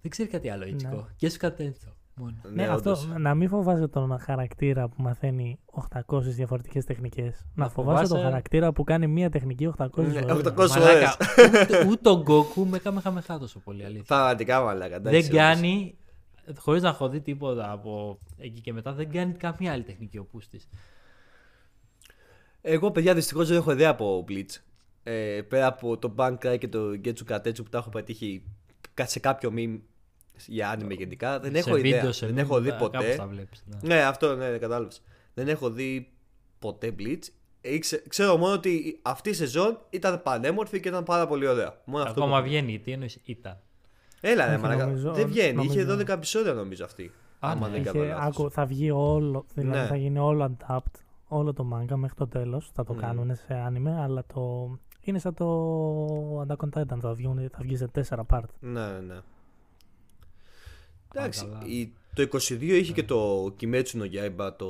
[0.00, 0.94] Δεν ξέρει κάτι άλλο, Ichigo.
[0.96, 1.02] Ναι.
[1.16, 1.96] Getsuga Tensho.
[2.14, 2.34] Μόνο.
[2.54, 3.06] Ναι, αυτό, όντως.
[3.18, 5.58] να μην φοβάσαι τον χαρακτήρα που μαθαίνει
[6.06, 7.46] 800 διαφορετικές τεχνικές.
[7.54, 10.36] Να, Να φοβάσαι τον φοβάσαι- χαρακτήρα που κάνει μία τεχνική 800 Ναι, φορές.
[10.36, 11.16] 800 Μαλάκα,
[11.62, 14.04] ούτε, ούτε ο Γκόκου με κάμε χαμεχά τόσο πολύ αλήθεια.
[14.06, 14.94] Πραγματικά μαλάκα.
[14.96, 15.96] εντάξει, δεν κάνει,
[16.56, 20.24] χωρίς να έχω δει τίποτα από εκεί και μετά, δεν κάνει καμία άλλη τεχνική ο
[20.24, 20.68] Πούστης.
[22.62, 24.56] Εγώ, παιδιά, δυστυχώς δεν έχω ιδέα από Bleach.
[25.02, 28.42] Ε, πέρα από το Bankai και το Getsu Katetsu που τα έχω πετύχει
[28.94, 29.78] κα- σε κάποιο meme
[30.46, 31.92] για anime γενικά, δεν έχω σε ιδέα.
[31.96, 33.14] βίντεο, σε δεν μήνυμα, έχω δει κάπως ποτέ.
[33.16, 33.94] τα βλέπεις, ναι.
[33.94, 35.02] Ναι, αυτό ναι, κατάλαβες.
[35.34, 36.10] Δεν έχω δει
[36.58, 37.22] ποτέ Bleach.
[37.60, 41.80] Ε, ξε- ξέρω μόνο ότι αυτή η σεζόν ήταν πανέμορφη και ήταν πάρα πολύ ωραία.
[41.84, 43.58] Μόνο αυτό Ακόμα που- βγαίνει, τι εννοείς ήταν.
[44.20, 44.84] Έλα, ρε, Όχι, μαλάκα.
[44.84, 45.52] νομίζω- Δεν βγαίνει.
[45.52, 47.02] νομίζω- Είχε 12 επεισόδια νομίζω αυτή.
[47.04, 47.72] Α, άμα ναι.
[47.72, 48.24] δεν Είχε- κάνω λάθος.
[48.38, 49.86] άκου, θα βγει όλο, δηλαδή Ναι.
[49.86, 52.70] θα γίνει όλο adapt, όλο το manga μέχρι το τέλος.
[52.74, 53.00] Θα το Mm.
[53.00, 54.70] κάνουν σε anime, αλλά το...
[55.04, 58.40] Είναι σαν το Attack on Titan, θα, βγουν, θα βγει σε 4 part.
[58.60, 59.20] Ναι, ναι, ναι.
[61.14, 61.60] Εντάξει, καλά.
[61.66, 64.68] η- το 22 είχε και το Kimetsu no Yaiba το,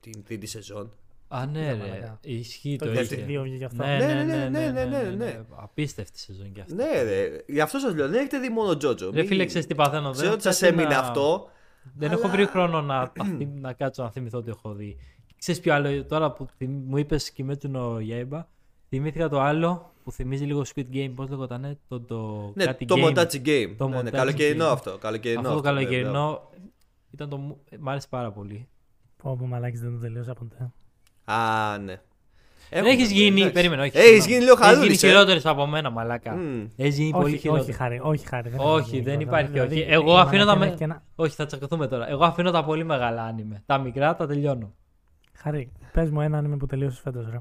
[0.00, 0.92] την τρίτη σεζόν.
[1.28, 1.90] Α, ναι, Κοίτα, ρε.
[1.90, 2.18] μαλάκα.
[2.22, 3.24] Ισχύει Το το, γιατί είχε.
[3.24, 3.84] δύο βγήκε αυτό.
[3.84, 5.40] Ναι, Ναι, ναι, ναι, ναι, ναι, ναι, ναι, ναι.
[5.56, 6.74] Απίστευτη σεζόν κι αυτή.
[6.74, 7.44] Ναι, ρε.
[7.46, 9.10] Γι' αυτό σας λέω, δεν έχετε δει μόνο Τζότζο.
[9.10, 10.10] Ρε Μην- φίλε, ξέρεις τι παθαίνω.
[10.10, 11.48] Ξέρω δεν ότι σας θέλω έμεινε να- αυτό.
[11.96, 14.96] Δεν αλλά- έχω βρει χρόνο να, να, θυμ- να κάτσω να θυμηθώ ότι έχω δει.
[15.38, 18.42] Ξέρεις ποιο άλλο, τώρα που θυμ- μου είπες Κιμέτσου no Yaiba,
[18.88, 22.94] θυμήθηκα το άλλο που θυμίζει λίγο Squid Game, πώς λέγονταν, το, το Ναι, κάτι το
[22.98, 23.04] game.
[23.04, 23.74] Montachi Game.
[23.76, 24.72] Το Ναι, ναι, Montachi καλοκαιρινό Game.
[24.72, 24.98] αυτό.
[24.98, 25.78] Καλοκαιρινό Αυτό το ναι, μπράβο.
[25.86, 26.50] καλοκαιρινό
[27.10, 28.68] ήταν το, μου- μ' άρεσε πάρα πολύ.
[29.22, 30.70] Πω, πω, μαλάκης δεν το τελείωσα ποτέ.
[31.24, 32.00] Α, ναι.
[32.70, 33.52] Δεν Έχουμε, έχεις γίνει, εντάξει.
[33.52, 33.90] περίμενε, όχι.
[33.96, 34.32] Έχεις συγγνώμη.
[34.32, 35.06] γίνει λίγο Έχεις γίνει χαλούρης, ε.
[35.08, 36.32] χειρότερος από μένα, μαλάκα.
[36.34, 36.64] Μμ.
[36.76, 37.76] Έχεις γίνει πολύ Όχι, όχι, χειρότερο.
[37.76, 38.48] χάρη, όχι, χάρη.
[38.50, 39.40] δεν Όχι, έχω γίνει δεν τίποτα.
[39.40, 39.68] υπάρχει, όχι.
[39.68, 42.08] Δηλαδή, Εγώ η αφήνω τα Μανακένα με- έχει και ένα- Όχι, θα τσακωθούμε τώρα.
[42.08, 43.62] Εγώ αφήνω τα πολύ μεγάλα άνιμε.
[43.66, 44.74] Τα μικρά τα τελειώνω.
[45.34, 47.38] Χάρη, πες μου ένα anime που τελείωσες φέτος, ρε.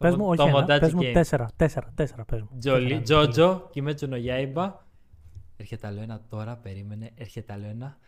[0.00, 1.10] Το Πες Mo- μου, όχι το ένα, Montachi πες μου Game.
[1.12, 2.48] τέσσερα, τέσσερα, τέσσερα, πες μου.
[2.58, 3.04] Τζολί, Τέσσερα anime.
[3.04, 4.72] Τζότζο, Κιμέτσου no Yaiba.
[5.56, 7.10] Έρχεται άλλο ένα τώρα, περίμενε.
[7.14, 7.98] Έρχεται άλλο ένα.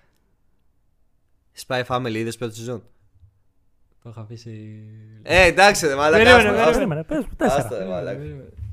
[1.67, 2.83] Spy Family, είδες πρώτη σεζόν;
[4.03, 4.83] Το είχα αφήσει.
[5.23, 6.25] Ε, εντάξει, ρε μαλάκα.
[6.25, 6.71] Περίμενε, άστο, περίμενε.
[6.71, 6.79] άστο.
[6.79, 7.63] Περίμενε, πες μου τέσσερα.
[7.63, 8.21] Άστα, ρε μαλάκα.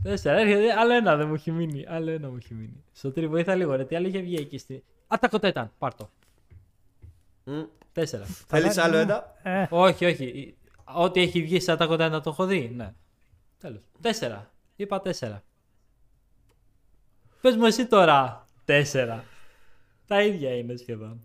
[0.04, 0.74] Τέσσερα, έρχεται.
[0.74, 1.86] Άλλο ένα δεν μου έχει μείνει.
[1.88, 2.84] Άλλο ένα μου έχει μείνει.
[2.92, 3.86] Στο τρίτο βοήθα λίγο, ρε.
[3.86, 4.84] Τι άλλο είχε βγει εκεί στη.
[5.08, 5.72] Α, τα κοτέταν.
[5.78, 6.10] Πάρ' το.
[7.44, 7.62] Μμ.
[7.92, 8.24] Τέσσερα.
[8.48, 10.54] Θέλεις άλλο ένα; Ε, όχι, όχι.
[10.94, 12.72] Ό,τι έχει βγει σαν τα κοτέtan το έχω δει.
[12.76, 12.94] Ναι.
[13.60, 13.82] Τέλος.
[14.02, 14.52] Τέσσερα.
[14.76, 15.44] Είπα τέσσερα.
[17.42, 18.46] Πες μου εσύ τώρα.
[18.66, 19.24] Τέσσερα.
[20.08, 21.22] Τα ίδια είναι σχεδόν.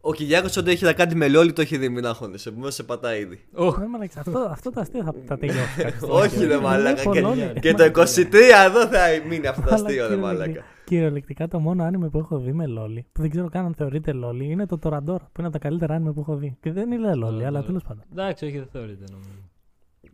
[0.00, 2.48] Ο Κυριάκος όταν έχει να κάνει με λόλι το έχει δει, μην αγχώνεσαι.
[2.48, 3.44] Επομένως σε πατάει ήδη.
[3.52, 3.78] Οχ.
[3.78, 5.76] ρε μαλάκης, αυτό, αυτό το αστείο θα τα τελειώσει.
[5.76, 6.14] κάποια στιγμή.
[6.14, 7.02] Όχι, ρε Είναι μαλάκα.
[7.02, 7.60] πολλό, Και, ρε.
[7.60, 8.34] και το 23
[8.66, 8.98] εδώ θα
[9.28, 10.64] μείνει αυτό το αστείο, ρε μαλάκα.
[10.84, 14.12] Κυριολεκτικά το μόνο άνιμε που έχω δει με λόλι, που δεν ξέρω καν αν θεωρείται
[14.12, 16.56] λόλι, είναι το Toradora, που είναι από τα καλύτερα άνιμε που έχω δει.
[16.60, 17.64] Και δεν είναι λόλι, αλλά Toradora.
[17.66, 18.04] τέλος πάντων.
[18.12, 19.30] Εντάξει, όχι, δεν θεωρείται νομίζω.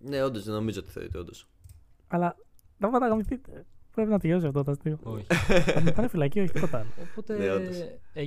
[0.01, 1.47] Ναι, όντως, δεν νομίζω ότι θεωρείται, όντως.
[2.09, 2.37] Αλλά
[2.79, 3.65] να παραγαμηθείτε.
[3.95, 4.99] Πρέπει να τελειώσει αυτό το αστείο.
[5.03, 5.27] όχι.
[5.73, 6.89] Θα με πάρει φυλακή, όχι τίποτα άλλο.
[7.11, 7.37] Οπότε.
[7.39, 7.77] Ναι, όντως.
[8.13, 8.27] ε,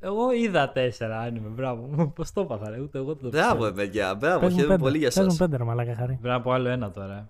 [0.00, 2.06] εγώ είδα τέσσερα άνιμε, μπράβο.
[2.16, 3.64] Πώς το έπαθα, ρε, ούτε εγώ δεν το Μπράβο, ξέρω.
[3.68, 4.40] ρε παιδιά, μπράβο.
[4.40, 4.82] Πες μου Χαίρομαι πέντε.
[4.88, 5.36] πολύ για Πες μου εσά.
[5.44, 6.12] πέντε, ρε μαλάκα χαρή.
[6.20, 7.28] Πρέπει να πω άλλο ένα τώρα.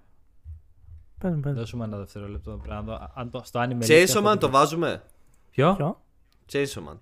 [1.18, 1.58] Πες μου πέντε.
[1.58, 2.50] Δώσουμε ένα δευτερόλεπτο.
[2.50, 3.10] Πρέπει να δω.
[3.14, 3.84] Αν το, στο άνιμε.
[3.88, 5.02] Chainsaw Man το βάζουμε;
[5.50, 6.00] Ποιο; Ποιο;
[6.52, 6.96] Chainsaw Man.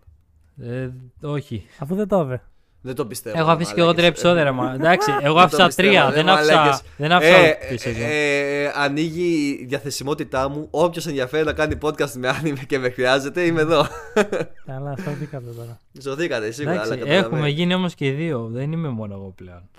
[0.56, 0.90] Ε,
[1.22, 1.66] όχι.
[1.78, 2.42] Αφού δεν το έβε.
[2.84, 3.38] Δεν το πιστεύω.
[3.38, 4.20] Έχω ρε αφήσει και εγώ τρία μαλάκες.
[4.22, 4.72] επεισόδια, ρε, μα.
[4.80, 6.04] Εντάξει, εγώ Δεν το άφησα πιστεύω, τρία.
[6.08, 6.54] ρε Δεν μαλάκες.
[6.56, 6.82] άφησα.
[6.96, 8.02] Δεν άφησα Ε, όλη τη σεζόν.
[8.02, 10.68] ε, ε, ανοίγει η διαθεσιμότητά μου.
[10.70, 13.86] Όποιος ενδιαφέρει να κάνει podcast με άνime και με χρειάζεται, είμαι εδώ.
[14.76, 15.78] Αλλά σωθήκατε τώρα.
[15.92, 17.26] Ζωθήκατε σίγουρα, αλλά Εντάξει, καταλαβαίνω.
[17.36, 18.48] έχουμε γίνει όμως και δύο.
[18.52, 19.70] Δεν είμαι μόνο εγώ πλέον.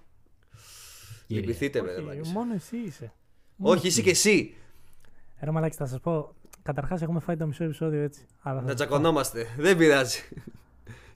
[1.28, 1.42] Κύριε.
[1.42, 2.28] Λυπηθείτε με, ρε Όχι, μαλάκες.
[2.32, 3.12] μόνο εσύ είσαι.
[3.58, 4.56] Όχι, είσαι και εσύ.
[5.42, 6.34] Ρε μαλάκι, θα σας πω.
[6.64, 8.26] Καταρχάς, έχουμε φάει το μισό επεισόδιο έτσι.
[8.42, 8.86] Αλλά θα Να σας πω.
[8.86, 9.48] τσακωνόμαστε.
[9.58, 10.20] Δεν πειράζει.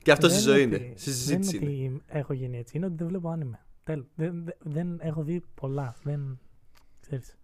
[0.07, 0.93] Και αυτό Δεν στη ζωή ότι- είναι.
[0.95, 1.93] Στη Δεν συζήτηση είναι είναι.
[1.95, 2.77] ότι έχω γίνει έτσι.
[2.77, 3.59] Είναι ότι δεν βλέπω άνιμε.
[3.83, 4.05] Τέλο.
[4.15, 5.95] Δεν, δεν, δεν έχω δει πολλά.
[6.03, 6.39] Δεν.
[7.01, 7.37] Ξέρεις.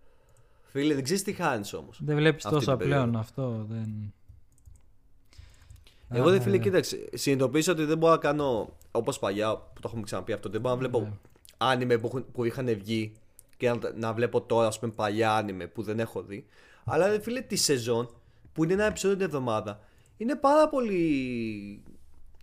[0.63, 1.99] Φίλε, δεν ξέρεις τι χάνεις όμως.
[2.03, 3.01] Δεν βλέπεις Αυτή τόσα την περίοδο.
[3.01, 3.65] πλέον αυτό.
[3.69, 4.13] Δεν...
[6.09, 6.63] Εγώ Α, δεν φίλε, ναι.
[6.63, 7.09] κοίταξε.
[7.13, 10.49] Συνειδητοποίησα ότι δεν μπορώ να κάνω όπως παλιά που το έχουμε ξαναπεί αυτό.
[10.49, 11.11] Δεν μπορώ να βλέπω Ναι.
[11.57, 13.13] άνιμε που, έχουν- που είχαν βγει
[13.57, 16.45] και να, να βλέπω τώρα, ας πούμε, παλιά άνιμε που δεν έχω δει.
[16.85, 18.09] Αλλά ρε φίλε, τη σεζόν
[18.53, 19.79] που είναι ένα επεισόδιο την εβδομάδα
[20.17, 21.83] είναι πάρα πολύ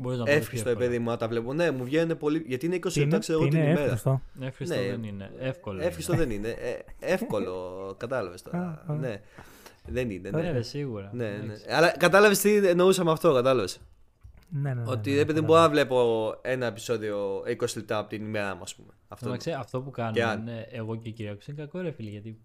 [0.01, 0.89] Μπορείς να το δεις εύχριστο, πιο εύκολα.
[0.91, 1.53] παιδί μου, να τα βλέπω.
[1.53, 2.43] Ναι, μου βγαίνουν πολύ.
[2.47, 3.85] Γιατί είναι 20 Τι λεπτά, είναι, ξέρω τι εγώ την είναι ημέρα.
[3.85, 4.21] εύχριστο.
[4.41, 4.81] Εύχριστο Ναι.
[4.83, 5.31] δεν είναι.
[5.39, 5.83] Εύκολο.
[5.83, 6.23] Εύχριστο είναι.
[6.25, 6.49] δεν είναι.
[6.49, 6.79] Ε,
[7.13, 7.55] εύκολο,
[8.03, 8.59] κατάλαβες τώρα.
[8.87, 8.97] Α, α.
[8.97, 9.21] ναι.
[9.87, 10.51] Δεν είναι, Ναι, ναι.
[10.51, 11.11] ρε, σίγουρα.
[11.13, 11.35] Ναι, ναι.
[11.45, 11.65] Εντάξει.
[11.69, 13.81] Αλλά κατάλαβες τι εννοούσα με αυτό, κατάλαβες.
[14.53, 15.49] Ναι, ναι, ναι, Ότι ναι, δεν ναι, δεν ναι.
[15.49, 18.93] μπορώ να βλέπω ένα επεισόδιο 20 λεπτά από την ημέρα μου, ας πούμε.
[19.09, 19.27] Αυτό.
[19.29, 20.41] Εντάξει, αυτό που Και κάνουμε αν.
[20.41, 22.39] είναι εγώ και η κυρία είναι κακό ρε φίλε γιατί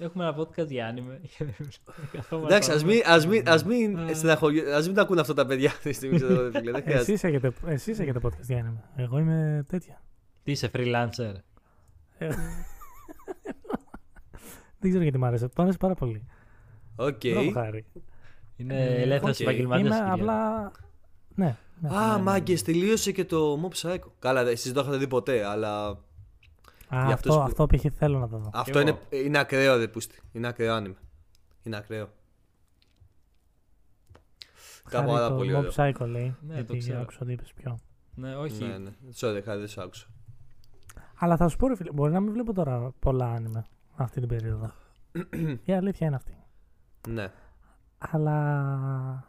[0.00, 1.20] έχουμε ένα podcast για άνιμε.
[2.12, 4.14] Καθόμαστε Εντάξει, ας να μην, ας μην, ας μην, Α.
[4.14, 6.16] στεναχωριέ- ας μην τα ακούνε αυτά τα παιδιά αυτή τη στιγμή.
[6.16, 7.12] ξέρω εγώ, ρε φίλε, Δεν χρειάζεται.
[7.12, 8.84] Εσείς έχετε, εσείς έχετε podcast για άνιμε.
[8.96, 10.02] Εγώ είμαι τέτοια.
[10.42, 11.34] Τι είσαι freelancer;
[12.18, 12.28] Ε,
[14.78, 15.44] δεν ξέρω γιατί μ' άρεσε.
[15.56, 16.26] Μου άρεσε πάρα πολύ.
[16.96, 17.20] Οκ.
[17.32, 17.84] Μπράβο, Χάρη.
[18.56, 19.40] Είναι Ε, ελεύθερος οκ.
[19.40, 19.98] επαγγελματίας.
[19.98, 20.72] Είμαι απλά.
[21.34, 21.56] Ναι.
[21.80, 21.88] ναι.
[21.96, 24.10] Α, ναι, μάγκες, τελείωσε και το Mob Psycho.
[24.18, 25.98] Καλά, εσείς δεν το είχατε δείτε ποτέ, αλλά
[26.94, 27.94] Α, για αυτούς αυτό, που- αυτό π.χ.
[27.98, 28.50] θέλω να το δω.
[28.54, 28.88] αυτό εγώ.
[28.88, 30.20] είναι, είναι ακραίο, ρε πούστη.
[30.32, 30.96] Είναι ακραίο anime.
[31.62, 32.08] Είναι ακραίο.
[34.88, 35.70] Κάπου Χάρη, πάρα το πολύ Mob ωραίο.
[35.76, 36.36] Psycho λέει.
[36.40, 37.00] Ναι, το γιατί ξέρω.
[37.00, 37.78] άκουσα ότι είπες πιο.
[38.14, 38.64] Ναι, όχι.
[38.64, 38.90] Ναι, ναι.
[39.16, 40.06] Sorry, χάρη, δεν σου άκουσα.
[41.14, 44.28] Αλλά θα σου πω, ρε φίλε, μπορεί να μην βλέπω τώρα πολλά άνιμε αυτή την
[44.28, 44.70] περίοδο.
[45.64, 46.36] Η αλήθεια είναι αυτή.
[47.08, 47.32] Ναι.
[47.98, 49.24] Αλλά.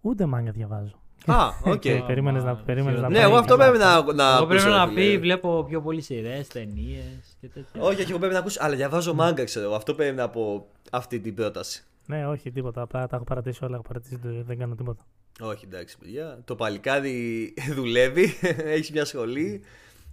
[0.00, 1.02] Ούτε μάγκα διαβάζω.
[1.26, 1.78] Α, οκ.
[1.78, 3.70] Και περίμενες να, περίμενες να Ναι, πάει εγώ αυτό καλά.
[3.70, 5.10] πρέπει να, να Εγώ πρέπει ακούσω, να ρε φίλε.
[5.10, 7.80] πει, βλέπω πιο πολύ σειρές, ταινίες και τέτοια.
[7.82, 8.58] Όχι, όχι, εγώ πρέπει να ακούσω.
[8.62, 9.74] Αλλά διαβάζω μάγκα, ξέρω εγώ.
[9.74, 11.84] Αυτό πρέπει να πω αυτή την πρόταση.
[12.06, 12.82] Ναι, όχι, τίποτα.
[12.82, 13.74] Απλά τα έχω παρατήσει όλα.
[13.74, 15.02] Έχω παρατήσει, δεν δεν κάνω τίποτα.
[15.40, 16.38] Όχι, εντάξει, παιδιά.
[16.44, 19.62] Το παλικάρι δουλεύει, έχει μια σχολή.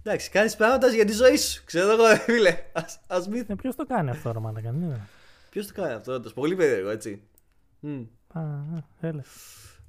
[0.02, 1.62] Εντάξει, κάνεις πράγματα για τη ζωή σου.
[1.64, 2.50] Ξέρω εγώ, ρε φίλε.
[3.06, 3.44] Α μην.
[3.48, 4.72] Ε, Ποιος το κάνει αυτό, ρε Μάλακα.
[4.72, 4.96] Ναι.
[5.50, 6.32] Ποιος το κάνει αυτό, όντως.
[6.32, 7.22] Πολύ περίεργο, έτσι.
[7.80, 8.00] Μμ,
[8.32, 9.22] Α, α,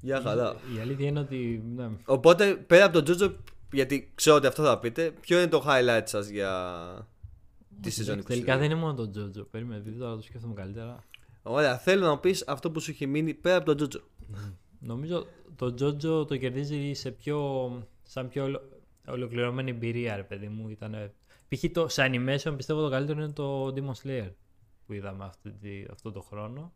[0.03, 0.11] έλε.
[0.11, 0.55] Γεια χαρά.
[0.77, 1.63] Η αλήθεια είναι ότι.
[1.75, 3.35] Ναι, Οπότε, πέρα από τον Τζότζο,
[3.71, 6.51] γιατί ξέρω ότι αυτό θα πείτε, ποιο είναι το highlight σας για
[7.81, 8.23] τη season 22.
[8.25, 9.43] Τελικά δεν είναι μόνο το Τζότζο.
[9.43, 11.03] Περίμενε, επειδή τώρα το σκέφτομαι καλύτερα.
[11.43, 13.99] Ωραία, θέλω να μου πεις αυτό που σου έχει μείνει πέρα από τον Τζότζο.
[14.79, 17.71] Νομίζω το Τζότζο το κερδίζει σε πιο,
[18.03, 18.61] σαν πιο ολο-
[19.07, 20.69] ολοκληρωμένη εμπειρία, ρε παιδί μου.
[20.69, 21.13] Ήτανε...
[21.47, 21.63] Π.χ.
[21.71, 24.29] το, σε animation πιστεύω το καλύτερο είναι το Demon Slayer
[24.85, 26.73] που είδαμε αυτή, τη- αυτό το χρόνο.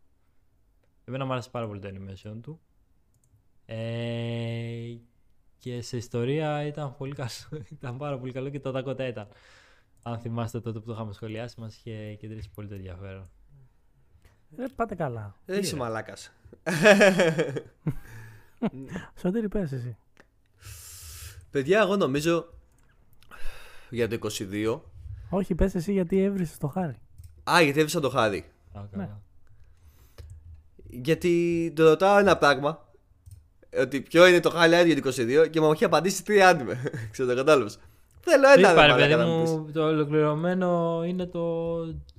[1.04, 2.60] Εμένα μου άρεσε πάρα πολύ το animation του.
[3.70, 4.96] Ε,
[5.58, 7.48] και σε ιστορία ήταν πολύ καλός.
[7.72, 9.28] ήταν πάρα πολύ καλό και το Dakota ήταν.
[10.02, 13.30] Αν θυμάστε τότε που το είχαμε σχολιάσει, μας είχε κεντρήσει πολύ το ενδιαφέρον.
[14.58, 15.34] Ε, πάτε καλά.
[15.46, 16.32] Δεν είσαι μαλάκας.
[19.20, 19.96] Σωτήρι πες εσύ.
[21.50, 22.52] Παιδιά, εγώ νομίζω
[23.90, 24.80] για το 22.
[25.30, 26.98] Όχι, πες εσύ γιατί έβρισες το χάρι.
[27.50, 28.44] Α, γιατί έβρισα το χάρι.
[28.72, 28.86] Α, Ναι.
[28.90, 29.22] καλά.
[30.90, 32.87] Γιατί το ρωτάω ένα πράγμα.
[33.80, 35.10] Ότι ποιο είναι το highlight για το
[35.44, 36.82] 22 και μου έχει απαντήσει τρία άνιμε.
[37.12, 37.78] Ξέρω το κατάλαβες.
[38.20, 39.50] Θέλω ένα Είπα, ρε ρε μαλάκα παιδί να μου πεις.
[39.50, 41.76] μου, το ολοκληρωμένο είναι το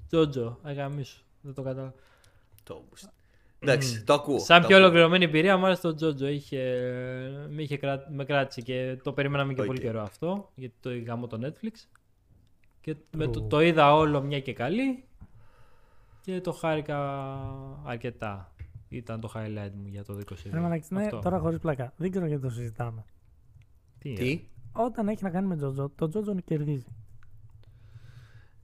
[0.08, 0.60] JoJo.
[0.64, 1.22] Α γαμήσου.
[1.42, 1.94] Δεν το κατάλαβα.
[2.64, 2.84] Το-
[3.60, 4.40] Εντάξει, το ακούω.
[4.40, 4.86] Σαν το πιο ακούω.
[4.88, 6.28] ολοκληρωμένη εμπειρία, μου άρεσε το Τζότζο.
[6.28, 6.58] Είχε,
[7.50, 9.68] με, είχε κρά- με κράτησε και το περιμέναμε και Οκ.
[9.68, 10.50] πολύ καιρό αυτό.
[10.56, 11.88] Γιατί το γάμησε το Netflix.
[12.82, 13.48] Και με το, Ου.
[13.48, 15.04] το είδα όλο μια και καλή.
[16.22, 16.98] Και το χάρηκα
[17.86, 18.52] αρκετά.
[18.90, 20.36] Ήταν το highlight μου για το 22.
[20.52, 21.20] Ρε μαλακή, ναι, Αυτό.
[21.20, 21.94] τώρα χωρίς πλάκα.
[21.98, 23.06] Δεν ξέρω γιατί το συζητάμε.
[24.00, 26.86] Τι, είναι; Τι; Όταν έχει να κάνει με Τζότζο, το Τζότζο κερδίζει.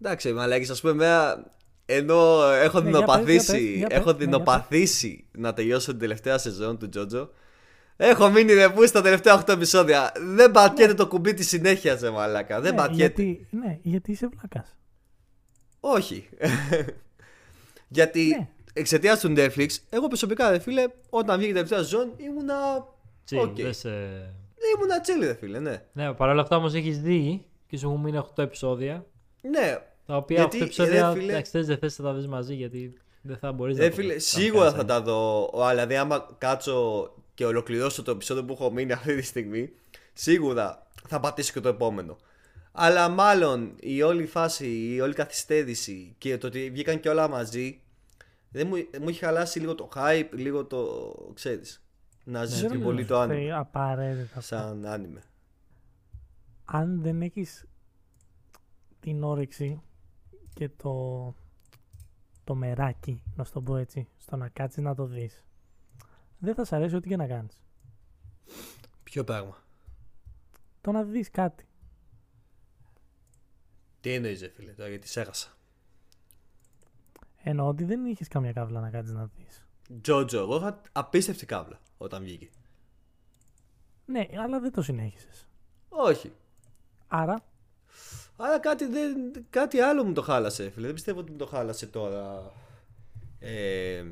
[0.02, 1.52] Εντάξει, μαλάκι, ας πούμε, εμένα,
[1.86, 5.54] ενώ έχω Ναι, για πες, δεινοπαθήσει, για πες, για πες, έχω ναι, για δεινοπαθήσει να
[5.54, 7.30] τελειώσω την τελευταία σεζόν του Τζότζο.
[7.98, 10.12] Έχω μείνει ρεπού στα τελευταία 8 επεισόδια.
[10.36, 12.62] Δεν πατιέται το κουμπί της συνέχειας, σε μαλάκα.
[12.62, 13.22] Δεν ναι, πατιέται.
[13.24, 14.76] γιατί, ναι, γιατί είσαι βλάκας.
[15.80, 16.30] Όχι.
[17.88, 18.50] Γιατί Ναι.
[18.80, 22.88] Εξαιτίας του Netflix, εγώ προσωπικά, ρε φίλε, όταν βγήκε η τελευταία σεζόν, ήμουνα.
[23.26, 23.56] Τσι, οκ.
[23.56, 23.90] δεν σε...
[24.76, 25.84] Ήμουνα chill, ρε φίλε, ναι.
[25.94, 29.06] Ναι, παρόλα αυτά όμως έχεις δει και σου έχουν μείνει 8 επεισόδια.
[29.42, 31.08] Ναι, Τα οποία Γιατί, 8 επεισόδια.
[31.14, 33.84] ρε φίλε- Εντάξει, θες, δεν θες να τα δεις μαζί γιατί δεν θα μπορείς να.
[33.84, 34.86] ρε το- φίλε, να σίγουρα κάνεις, θα ε.
[34.86, 35.52] τα δω.
[35.56, 39.72] Αλλά δηλαδή, άμα κάτσω και ολοκληρώσω το επεισόδιο που έχω μείνει αυτή τη στιγμή,
[40.14, 42.18] σίγουρα θα πατήσω και το επόμενο.
[42.72, 47.80] Αλλά μάλλον η όλη φάση, η όλη καθυστέρηση και το ότι βγήκαν και όλα μαζί,
[48.56, 51.14] δεν μου, μου έχει χαλάσει λίγο το hype, λίγο το.
[51.34, 51.84] ξέρεις.
[52.24, 53.50] Να Ναι, ζήσει Δεν πιο νομίζω πολύ το ότι άνime.
[53.50, 54.24] Απαραίτητα.
[54.24, 54.42] αυτό.
[54.42, 55.22] Σαν άνime.
[56.66, 57.66] Αν δεν έχεις
[59.00, 59.82] την όρεξη
[60.54, 61.36] και το,
[62.44, 65.44] το μεράκι, να σου το πω έτσι, στο να κάτσεις να το δεις,
[66.38, 67.60] δεν θα σ' αρέσει ό,τι και να κάνεις.
[69.04, 69.64] Ποιο πράγμα;
[70.82, 71.68] Το να δεις κάτι.
[74.02, 75.50] Τι εννοείς ρε φίλε τώρα γιατί σέχασα.
[77.48, 79.66] Εννοώ ότι δεν είχες καμία κάβλα να κάτσεις να δεις.
[80.02, 82.50] Τζότζο, εγώ είχα απίστευτη κάβλα όταν βγήκε.
[84.06, 85.48] Ναι, αλλά δεν το συνέχισες.
[85.90, 86.32] Όχι.
[87.08, 87.46] Άρα,
[88.36, 89.16] Αλλά κάτι, δεν,
[89.50, 90.86] κάτι άλλο μου το χάλασε, φίλε.
[90.86, 92.52] Δεν πιστεύω ότι μου το χάλασε τώρα.
[93.40, 94.04] Ε,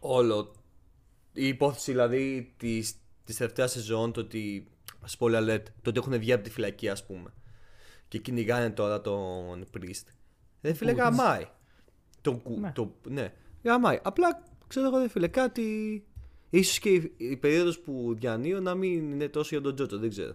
[0.00, 0.52] όλο.
[1.32, 2.94] Η υπόθεση δηλαδή της,
[3.24, 4.70] της τελευταίας σεζόν, το ότι.
[5.18, 7.32] Spoiler alert, το ότι έχουν βγει από τη φυλακή, ας πούμε.
[8.08, 10.06] Και κυνηγάνε τώρα τον Priest.
[10.60, 11.46] Δεν φίλε, Πού, γαμάει.
[12.30, 12.72] Τον κου, Ναι.
[12.74, 13.32] το, ναι,
[13.64, 13.98] γαμάει.
[14.02, 16.04] Απλά, ξέρω εγώ, δεν φίλε, κάτι.
[16.50, 20.10] ίσως και η, η περίοδος που διανύω να μην είναι τόσο για τον Τζότζο, δεν
[20.10, 20.32] ξέρω.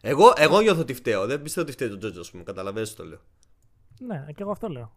[0.00, 1.26] Εγώ, εγώ νιώθω ότι φταίω.
[1.26, 2.42] Δεν πιστεύω ότι φταίει τον Τζότζο, ας πούμε.
[2.42, 3.18] Καταλαβαίνετε το λέω.
[4.00, 4.92] ναι, και εγώ αυτό λέω.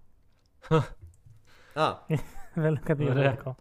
[1.73, 1.93] Α,
[2.55, 3.13] δεν λέω κάτι Ωραία.
[3.13, 3.55] διαφορετικό.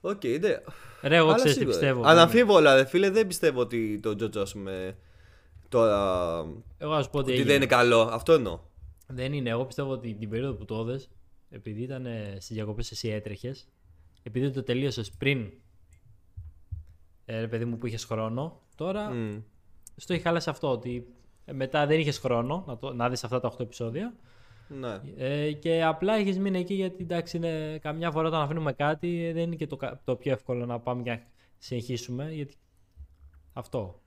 [0.00, 0.56] οκ, ναι.
[1.02, 1.68] Ρε, εγώ Αλλά ξέρω τι σίγουρα.
[1.78, 2.02] πιστεύω.
[2.04, 4.96] Αναμφίβολα, ρε φίλε, δεν πιστεύω ότι τον Τζότζο, ας πούμε.
[5.68, 5.98] Τώρα.
[6.78, 7.46] Εγώ να σου πω ότι, Ότι έγινε.
[7.46, 8.00] δεν είναι καλό.
[8.00, 8.58] Αυτό εννοώ.
[9.06, 9.50] Δεν είναι.
[9.50, 11.10] Εγώ πιστεύω ότι την περίοδο που το είδες,
[11.50, 12.06] επειδή ήταν
[12.38, 13.68] στις διακοπές εσύ έτρεχες,
[14.22, 15.52] επειδή το τελείωσες πριν.
[17.24, 19.40] Ε, ρε παιδί μου που είχες χρόνο, τώρα Μμ.
[19.96, 20.70] στο έχει χάλασε αυτό.
[20.70, 21.06] Ότι
[21.44, 24.14] ε, μετά δεν είχες χρόνο να, το, να δεις αυτά τα 8 επεισόδια.
[24.68, 25.00] Ναι.
[25.16, 29.32] Ε, και απλά έχεις μείνει εκεί γιατί εντάξει, είναι, καμιά φορά όταν αφήνουμε κάτι ε,
[29.32, 31.22] δεν είναι και το, κα- το πιο εύκολο να πάμε για να
[31.58, 32.32] συνεχίσουμε.
[32.32, 32.54] Γιατί
[33.52, 34.02] αυτό.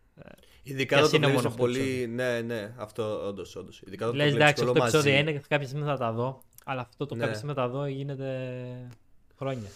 [0.64, 2.08] Ειδικά Κι όταν ας το είναι βλέπεις μόνο αυτό το πολύ.
[2.08, 3.56] Ναι, ναι, αυτό όντως.
[3.56, 3.82] όντως.
[3.82, 5.22] Ειδικά όταν Λες το βλέπεις εντάξει, όλο 8 επεισόδια μαζί.
[5.22, 6.44] είναι και κάποια στιγμή θα τα δω.
[6.66, 7.22] Αλλά αυτό το Ναι.
[7.22, 8.88] κάποια στιγμή θα τα δω γίνεται
[9.38, 9.70] χρόνια.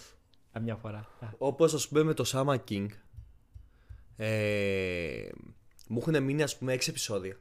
[0.52, 0.98] Καμιά φορά.
[0.98, 2.86] Α, Όπως ας πούμε με το Sama King.
[4.16, 5.28] Ε,
[5.88, 7.36] μου έχουν μείνει ας πούμε 6 επεισόδια.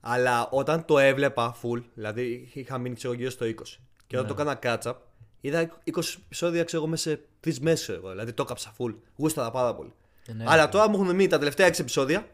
[0.00, 3.78] Αλλά όταν το έβλεπα full, δηλαδή είχα μείνει ξέρω, γύρω στο 20.
[4.06, 4.34] Και όταν Ναι.
[4.36, 4.94] το έκανα catch up,
[5.40, 7.86] είδα 20 επεισόδια ξέρω, εγώ, μέσα σε 3 μέρες.
[8.00, 8.94] Δηλαδή το έκαψα full.
[9.16, 9.92] Γούσταρα πάρα πολύ.
[10.34, 10.70] ναι, Αλλά ναι.
[10.70, 12.28] τώρα μου έχουν μείνει τα τελευταία 6 επεισόδια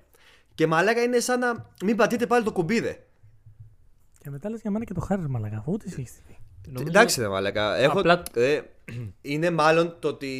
[0.54, 3.04] και μαλάκα είναι σαν να μην πατείτε πάλι το κουμπί, ρε.
[4.24, 5.56] Και μετά λες για μένα και το χάρι μαλακά.
[5.58, 6.38] αφού Ούτε εσύ έχεις τη δει.
[6.66, 7.76] Νομίζω- Εντάξει, ρε μαλάκα.
[7.76, 8.60] Έχω, Απλά- ε,
[9.22, 10.32] είναι μάλλον το ότι.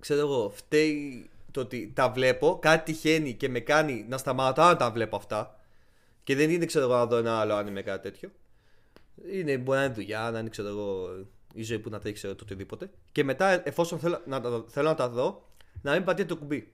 [0.00, 4.76] ξέρω εγώ, φταίει το ότι τα βλέπω, κάτι τυχαίνει και με κάνει να σταματάω να
[4.76, 5.60] τα βλέπω αυτά.
[6.24, 8.30] Και δεν είναι, ξέρω εγώ, να δω ένα άλλο άνιμε κάτι τέτοιο.
[9.32, 11.08] Είναι, μπορεί να είναι δουλειά, να είναι, ξέρω εγώ,
[11.54, 12.90] η ζωή που να τρέχει, ξέρω το οτιδήποτε.
[13.12, 15.48] Και μετά, εφόσον θέλω να, τα, θέλω να τα δω,
[15.82, 16.72] να μην πατήσω το κουμπί.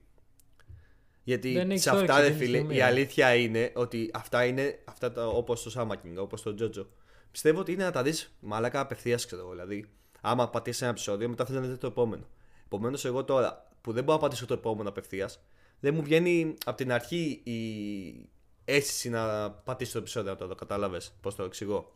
[1.23, 2.83] Γιατί Δεν έχεις σε αυτά, όρεξη ρε εκείνη τη φίλε, στιγμή, η ε.
[2.83, 6.85] αλήθεια είναι ότι αυτά είναι αυτά τα, όπως το Summer King, όπως το Jojo.
[7.31, 9.51] Πιστεύω ότι είναι να τα δεις μαλάκα απευθείας, ξέρω εγώ.
[9.51, 9.85] Δηλαδή,
[10.21, 12.23] άμα πατήσεις ένα επεισόδιο, μετά θέλεις να δεις το επόμενο.
[12.65, 15.39] Επομένως, εγώ τώρα που δεν μπορώ να πατήσω το επόμενο απευθείας,
[15.79, 18.29] δεν μου βγαίνει από την αρχή η
[18.65, 20.55] αίσθηση να πατήσω το επεισόδιο να το δω.
[20.55, 21.91] Κατάλαβες πώς το εξηγώ.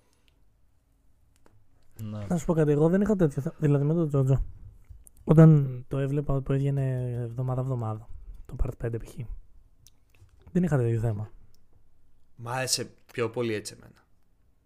[2.03, 2.25] Ναι.
[2.27, 3.41] Να σου πω κάτι, εγώ δεν είχα τέτοιο.
[3.41, 4.43] θέ- Δηλαδή με τον Τζότζο.
[5.23, 8.07] Όταν το έβλεπα που έβγαινε εβδομάδα-εβδομάδα.
[8.47, 9.13] Το Part 5 π.χ.
[10.51, 11.31] Δεν είχα τέτοιο θέμα.
[12.35, 14.05] Μ' άρεσε πιο πολύ έτσι εμένα.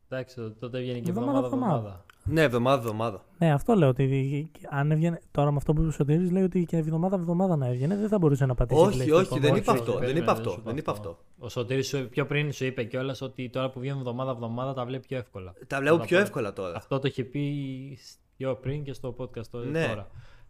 [0.10, 1.78] Εντάξει, τότε έβγαινε και Εβδομάδα, εβδομάδα-εβδομάδα.
[1.78, 2.06] εβδομάδα.
[2.26, 3.26] Ναι, εβδομάδα-εβδομάδα.
[3.38, 5.22] Ναι, αυτό λέω ότι αν έβγαινε.
[5.32, 8.17] Τώρα με αυτό που είπε ο Σωτήρης, λέει ότι και εβδομάδα-εβδομάδα να έβγαινε δεν θα
[8.17, 8.82] μπορούσε να πατήσει.
[8.82, 9.41] Όχι, play στο όχι, επόμενο.
[9.46, 9.91] δεν Όχι, είπα όχι, αυτό.
[9.91, 10.50] Δεν περίμενε, είπα αυτό.
[10.50, 11.17] σου είπα Δεν είπα αυτό.
[11.39, 15.08] Ο Σωτήρης σου, πιο πριν σου είπε κιόλας ότι τώρα που βγαίνουν εβδομάδα-εβδομάδα τα βλέπει
[15.08, 15.54] πιο εύκολα.
[15.67, 16.26] Τα βλέπω Όταν πιο πάει.
[16.26, 16.76] εύκολα τώρα.
[16.76, 17.98] Αυτό το είχε πει
[18.38, 20.06] πιο πριν και στο podcast το- Ναι.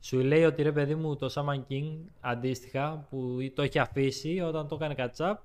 [0.10, 0.22] Τώρα.
[0.24, 4.68] Σου λέει ότι ρε παιδί μου το Shaman King αντίστοιχα που το έχει αφήσει όταν
[4.68, 5.36] το έκανε catch-up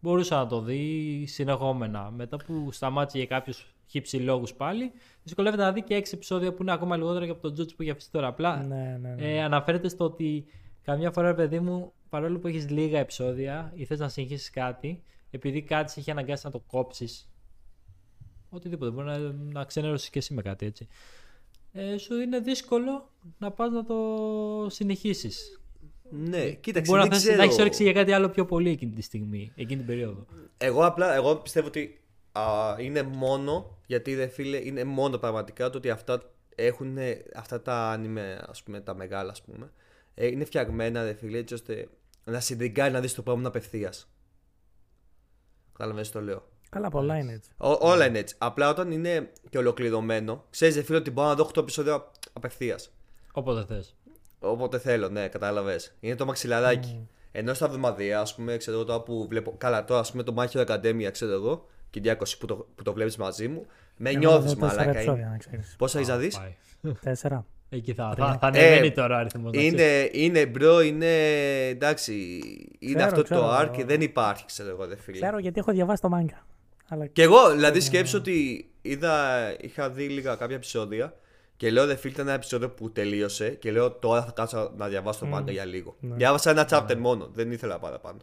[0.00, 2.10] μπορούσε να το δει συνεχόμενα.
[2.10, 6.62] Μετά που σταμάτησε για κάποιους χύψη λόγους πάλι, δυσκολεύεται να δει και 6 επεισόδια που
[6.62, 8.26] είναι ακόμα λιγότερα και από τον Τζότζ που έχει αφήσει τώρα.
[8.26, 9.34] Απλά Ναι, ναι, ναι.
[9.34, 10.44] ε, αναφέρεται στο ότι
[10.82, 15.02] καμιά φορά, ρε παιδί μου, παρόλο που έχεις λίγα επεισόδια ή θες να συνεχίσει κάτι,
[15.30, 17.30] επειδή κάτι σε έχει αναγκάσει να το κόψεις.
[18.50, 20.88] Οτιδήποτε, μπορεί να, να ξενέρωσει και εσύ με κάτι έτσι.
[21.72, 23.96] Ε, σου είναι δύσκολο να πας να το
[24.70, 25.60] συνεχίσεις.
[26.10, 26.90] Ναι, κοίταξε.
[26.90, 27.42] Μπορεί να, δεν θες, να ξέρω.
[27.42, 30.26] έχεις όρεξη για κάτι άλλο πιο πολύ εκείνη τη στιγμή, εκείνη την περίοδο.
[30.58, 32.00] Εγώ απλά εγώ πιστεύω ότι
[32.32, 32.42] α,
[32.78, 36.96] είναι μόνο γιατί δε φίλε είναι μόνο πραγματικά το ότι αυτά έχουν
[37.34, 39.72] αυτά τα άνιμε ας πούμε τα μεγάλα ας πούμε
[40.14, 41.88] ε, είναι φτιαγμένα δε φίλε έτσι ώστε
[42.24, 44.12] να συντριγκάρει να δεις το επόμενο απευθείας.
[45.72, 46.51] Καταλαβαίνεις τι το λέω.
[46.74, 47.50] Καλά, πολλά είναι έτσι.
[47.56, 48.34] Ό, όλα είναι έτσι.
[48.38, 52.92] Απλά όταν είναι και ολοκληρωμένο, ξέρεις, δε φίλε, ότι μπορώ να δω 8 επεισόδια απευθείας.
[53.32, 53.96] Όποτε θες.
[54.40, 55.94] Όποτε θέλω, ναι, κατάλαβες.
[56.00, 57.08] Είναι το μαξιλαράκι.
[57.32, 59.54] Ενώ στα εβδομαδιαία, ας πούμε, ξέρω εγώ τώρα που βλέπω.
[59.58, 62.82] Καλά, τώρα ας πούμε το My Hero Academia, ξέρω εγώ, και 200 που το, που
[62.82, 64.98] το βλέπεις μαζί μου, με Εγώ νιώθεις θα δω τέσσερα μαλάκα.
[64.98, 65.30] επεισόδια, Είναι...
[65.30, 65.74] να ξέρεις.
[65.78, 66.56] Πόσα έχεις να δεις; Πάει.
[67.00, 67.46] Τέσσερα.
[67.68, 68.26] Εκεί θα, Τρία.
[68.26, 69.44] θα, θα Ε, ανεβαίνει τώρα ο αριθμός.
[69.44, 69.72] να ξέρεις.
[69.72, 71.06] Είναι, είναι bro, είναι.
[71.68, 72.12] Εντάξει.
[72.78, 73.72] Είναι Ξέρω, αυτό ξέρω, το arc εγώ.
[73.74, 75.20] και δεν υπάρχει, ξέρω εγώ, ρε φίλε.
[75.20, 76.46] Ξέρω γιατί έχω διαβάσει το μάγκα.
[76.88, 81.16] Αλλά Και εγώ, δηλαδή, σκέψου ότι είδα, είχα δει λίγα κάποια επεισόδια
[81.56, 84.88] και λέω δε φίλε ήταν ένα επεισόδιο που τελείωσε και λέω τώρα θα κάτσω να
[84.88, 85.96] διαβάσω το manga για λίγο.
[86.00, 86.14] Ναι.
[86.14, 88.18] Διάβασα ένα chapter μόνο, δεν ήθελα παραπάνω.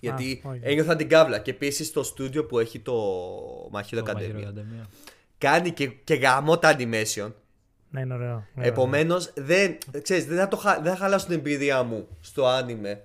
[0.00, 0.60] Γιατί όχι.
[0.62, 2.94] ένιωθα την κάβλα και επίσης το στούντιο που έχει το
[3.72, 4.86] My Hero Το My Hero Academia Academia.
[5.38, 7.32] κάνει και, και γαμό τα animation.
[7.90, 8.28] ναι, είναι ωραίο.
[8.28, 8.68] είναι ωραίο.
[8.70, 13.02] Επομένως, δεν, ξέρεις, δεν, θα το, χα- δεν θα χαλάσω την εμπειρία μου στο άνιμε.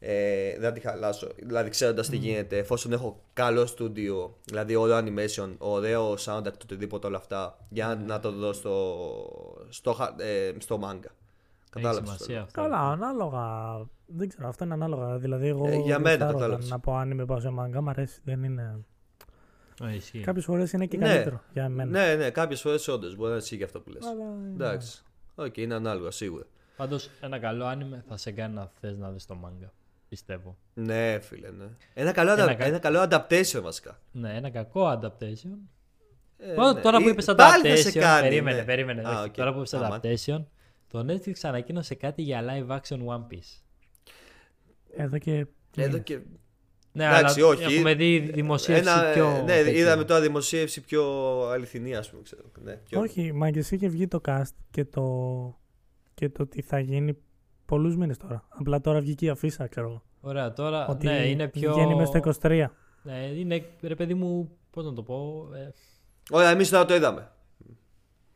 [0.00, 1.28] Ε, δεν θα τη χαλάσω.
[1.36, 7.06] Δηλαδή, ξέροντας τι γίνεται, εφόσον έχω καλό στούντιο, δηλαδή ωραίο animation, ωραίο soundtrack, το οτιδήποτε
[7.06, 8.96] όλα αυτά, για να το δω στο,
[9.68, 11.10] στο, χα- ε, στο manga.
[11.74, 12.08] Έχει Κατάλαβες.
[12.10, 12.60] σημασία αυτό.
[12.60, 13.46] Καλά, ανάλογα.
[14.06, 15.16] Δεν ξέρω, αυτό είναι ανάλογα.
[15.18, 15.66] Δηλαδή, εγώ.
[15.68, 16.64] Ε, για δεν μένα, γουστάρω κατάλαβες.
[16.66, 18.20] όταν Να πω αν είμαι πάω σε μάγκα, μου αρέσει.
[18.24, 18.84] Δεν είναι.
[19.82, 20.20] Ε, ισχύει.
[20.20, 21.04] Κάποιες φορές είναι και Ναι.
[21.06, 21.90] καλύτερο για μένα.
[21.90, 24.04] Ναι, ναι, κάποιες φορές όντως μπορεί να ισχύει και αυτό που λες.
[24.06, 25.02] Αλλά, Εντάξει.
[25.34, 26.44] Οκ, είναι ανάλογα σίγουρα.
[26.76, 29.68] Πάντως ένα καλό άνιμε θα σε κάνει να θες να δεις το manga.
[30.08, 30.56] Πιστεύω.
[30.74, 31.64] Ναι, φίλε, ναι.
[31.94, 34.00] Ένα καλό, Ένα ένα, κα- ένα καλό adaptation βασικά.
[34.12, 35.56] Ναι, ένα κακό adaptation.
[36.38, 36.80] Ε, Τώρα- ναι.
[36.80, 38.64] Τώρα που Ή- είπες πάλι θα σε adaptation, κάνει, περίμενε, ναι.
[38.64, 39.02] περίμενε.
[39.08, 39.28] Α, όχι.
[39.28, 39.34] οκ.
[39.34, 40.00] Τώρα που είπες Άμα.
[40.02, 40.44] adaptation,
[40.88, 43.60] το Netflix ανακοίνωσε κάτι για live action One Piece.
[44.96, 45.46] Εδώ και.
[45.76, 46.18] Εδώ και
[46.92, 47.74] Ναι, Εντάξει, αλλά όχι.
[47.74, 49.30] έχουμε δει δημοσίευση Ένα, πιο...
[49.30, 49.72] ναι, τέτοια.
[49.72, 51.04] είδαμε τώρα δημοσίευση πιο
[51.48, 52.22] αληθινή, ας πούμε.
[52.22, 52.42] Ξέρω.
[52.62, 53.00] Ναι, πιο...
[53.00, 55.04] Όχι, μα και εσύ είχε βγει το cast και το.
[56.14, 57.16] και το τι θα γίνει
[57.68, 58.44] πολλούς μήνες τώρα.
[58.48, 60.02] Απλά τώρα βγήκε η αφίσα, ξέρω εγώ.
[60.20, 61.72] Ωραία, τώρα Ότι ναι, είναι πιο...
[61.74, 62.64] βγαίνει μέσα στο 23.
[63.02, 65.48] Ναι, είναι, ρε παιδί μου, πώς να το πω...
[65.54, 65.70] Ε,
[66.30, 67.30] Ωραία, εμείς τώρα το είδαμε.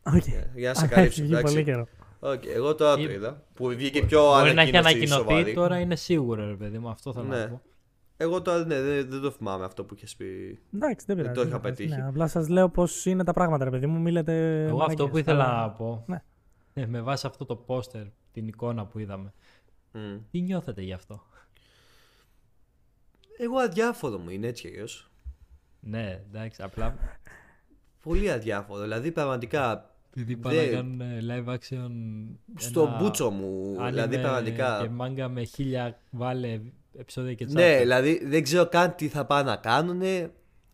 [0.05, 0.23] Οκ.
[0.55, 1.21] Για να σε Α, καλύψω.
[1.21, 1.53] έχει βγει εντάξει.
[1.53, 1.87] πολύ καιρό.
[2.19, 3.43] Οκ, εγώ τώρα το Ή- είδα.
[3.53, 5.53] Που βγήκε πιο μπορεί να έχει ανακοίνωση ανακοινωθεί, σοβαρή.
[5.53, 7.39] τώρα είναι σίγουρο, ρε παιδί μου, αυτό θέλω Ναι.
[7.39, 7.61] να πω.
[8.17, 10.59] Εγώ τώρα ναι, δεν, δεν το θυμάμαι αυτό που είχες πει.
[10.75, 11.33] Εντάξει, δεν πειράζει.
[11.35, 11.77] το είχα δεν πειράζει.
[11.83, 11.99] πετύχει.
[12.01, 13.99] Ναι, απλά σας λέω πώς είναι τα πράγματα, ρε παιδί μου.
[13.99, 14.61] Μιλάτε.
[14.63, 16.21] Εγώ αυτό μαλακίες, που ήθελα αλλά- να πω, Ναι.
[16.73, 19.33] ε, με βάση αυτό το πόστερ, την εικόνα που είδαμε,
[19.91, 20.17] Μμ.
[20.31, 21.23] τι νιώθετε γι' αυτό;
[23.37, 25.11] Εγώ αδιάφορο μου είναι έτσι κι αλλιώς.
[25.79, 26.95] Ναι, εντάξει, απλά
[28.01, 28.81] Πολύ αδιάφορο.
[28.81, 31.91] Δηλαδή πραγματικά επειδή πάνε Δεν- να κάνουν ε, live action
[32.55, 33.75] στο ένα μπούτσο μου.
[33.79, 34.79] anime Δηλαδή πραγματικά.
[34.81, 36.61] και μάγκα με χίλια βάλε
[36.99, 37.79] επεισόδια και Ναι, chapter.
[37.79, 40.01] δηλαδή δεν ξέρω καν τι θα πάνε να κάνουν.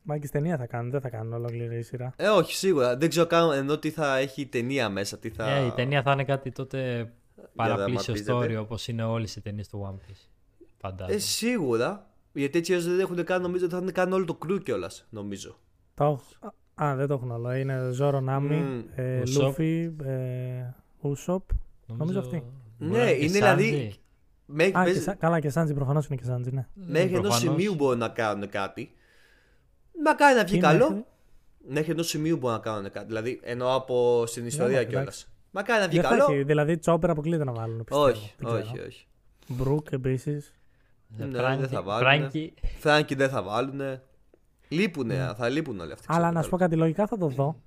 [0.04, 2.14] Μα και ταινία θα κάνουν, δεν θα κάνουν ολόκληρη η σειρά.
[2.18, 2.98] Ε, όχι, σίγουρα.
[2.98, 5.18] Δεν ξέρω καν ενώ τι θα έχει η ταινία μέσα.
[5.18, 5.50] Τι θα...
[5.50, 7.12] Ε, η ταινία θα είναι κάτι τότε
[7.56, 8.60] παραπλήσιο δραματίζεται.
[8.60, 10.28] story όπως είναι όλες οι ταινίες του One Piece.
[10.78, 11.16] Φαντάζομαι.
[11.16, 12.08] Ε, σίγουρα.
[12.34, 15.08] Γιατί έτσι όσο δεν έχουν καν, νομίζω ότι θα είναι καν όλο το crew κιόλας.
[15.10, 15.58] Νομίζω.
[15.94, 17.54] Το έχω- Α, δεν το έχουν όλο.
[17.54, 18.82] Είναι Ζόρο Νάμι, Μμμ.
[18.96, 19.42] ε, Usopp.
[19.42, 21.50] Λούφι, ε, Ούσοπ.
[21.86, 22.44] νομίζω αυτή.
[22.78, 24.00] μπορεί Ναι, να και είναι δηλαδή- Σάντζι.
[24.46, 26.68] Μέχρι, Α, και, παίζει- Σα- καλά και Σάντζι προφανώς είναι και Σάντζι, ναι.
[26.74, 27.38] μέχρι ενός Προφανώς.
[27.40, 28.92] σημείου μπορούν να κάνουν κάτι.
[30.04, 30.90] Μακάρι να βγει Τι καλό.
[30.90, 31.04] μέχρι;
[31.68, 33.06] Μέχρι ενός σημείου μπορούν να κάνουν κάτι.
[33.06, 34.96] Δηλαδή εννοώ από στην ιστορία εντάξει.
[34.96, 35.30] κιόλας.
[35.52, 36.34] Μακάρι να βγει Δεν θα καλό.
[36.34, 37.78] έχει, δηλαδή τσόπερ αποκλείεται να βάλουν.
[37.84, 38.04] Πιστεύω.
[38.04, 38.62] Όχι, Δεν ξέρω.
[38.64, 39.08] όχι, όχι.
[39.48, 40.54] Μπρουκ επίσης.
[41.20, 42.18] Ε, Ναι, Φράγκη- δεν θα βάλουνε.
[42.20, 42.54] Φράγκη.
[42.80, 43.82] Φράγκη δεν θα βάλουν.
[44.68, 46.06] Λείπουνε, θα λείπουν όλοι αυτοί.
[46.10, 46.66] Αλλά ξέρω να σου πω εγώ.
[46.66, 47.62] κάτι, λογικά θα το δω.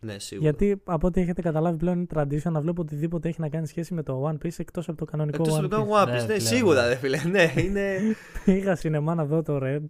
[0.00, 0.48] Ναι, σίγουρα.
[0.50, 3.94] Γιατί από ό,τι έχετε καταλάβει πλέον είναι tradition να βλέπω οτιδήποτε έχει να κάνει σχέση
[3.94, 6.02] με το One Piece εκτός από το κανονικό Εκτός One από το Piece.
[6.02, 6.88] One Piece, Ναι, ναι, πλέον, σίγουρα, ναι.
[6.88, 7.18] ρε φίλε.
[7.24, 7.96] Ναι, είναι.
[8.56, 9.84] Είχα σινεμά να δω το Red.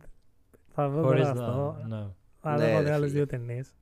[0.74, 1.44] Θα δω Χωρίς τώρα να.
[1.46, 1.76] αυτό.
[1.88, 2.06] ναι.
[2.40, 3.06] Θα Ναι, δω ρε άλλες φίλε.
[3.06, 3.74] δύο ταινίες.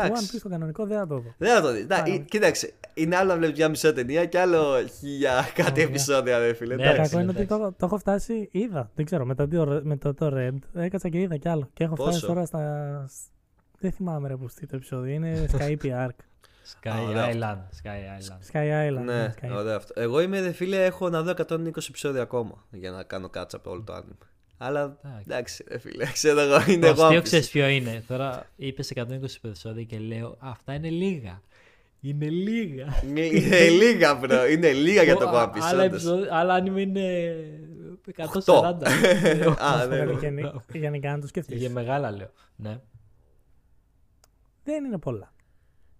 [0.00, 0.40] Το One Piece Εντάξει.
[0.40, 1.34] το κανονικό δεν θα το δω.
[1.38, 1.86] Δεν θα το δεις.
[1.86, 2.12] Να, Άρα.
[2.12, 5.84] ε, Κοίταξε, είναι άλλο να βλέπει μια μισή ταινία και άλλο χίλια κάτι Ωραία.
[5.84, 6.74] επεισόδια, ρε φίλε.
[6.74, 7.10] Ναι, Το ρε, Εντάξει.
[7.10, 8.90] κακό είναι φίλε, ότι το, το έχω φτάσει, είδα.
[8.94, 11.68] Δεν ξέρω, μετά το, με το, το Red έκατσα και είδα κι άλλο.
[11.72, 12.60] Και έχω φτάσει Πόσο; τώρα στα.
[13.78, 15.14] Δεν θυμάμαι ρε που στείλει το επεισόδιο.
[15.14, 16.08] Είναι Skype Arc.
[16.82, 17.28] Sky Ωραία.
[17.32, 17.58] Island.
[17.82, 18.52] Sky Island.
[18.52, 19.04] Sky Island.
[19.04, 19.48] Ναι, Sky.
[19.56, 20.00] ωραίο αυτό.
[20.00, 21.56] Εγώ είμαι, ρε φίλε, έχω να δω 120
[21.88, 24.16] επεισόδια ακόμα για να κάνω κάτσα από όλο το άνιμο.
[24.58, 25.24] Αλλά Εντάξει.
[25.26, 27.02] εντάξει, ρε φίλε, ξέρω εγώ, είναι Το εγώ.
[27.04, 28.04] αστείο ξέρεις ποιο είναι.
[28.08, 31.40] Τώρα είπες 120 επεισόδια και λέω Αυτά είναι λίγα.
[32.00, 33.02] Είναι λίγα.
[33.06, 34.48] Είναι λίγα, bro.
[34.50, 35.60] Είναι λίγα για το Ο- One Piece.
[35.62, 35.84] Άλλα, όντως.
[36.02, 37.34] επεισόδια- άλλα anime είναι
[38.16, 38.86] 140.
[39.58, 40.12] Α, ναι, ναι.
[40.12, 41.60] Γενικά- Γενικά, αν το σκεφτείς.
[41.60, 42.30] Για μεγάλα λέω.
[42.56, 42.78] Ναι.
[44.64, 45.32] Δεν είναι πολλά.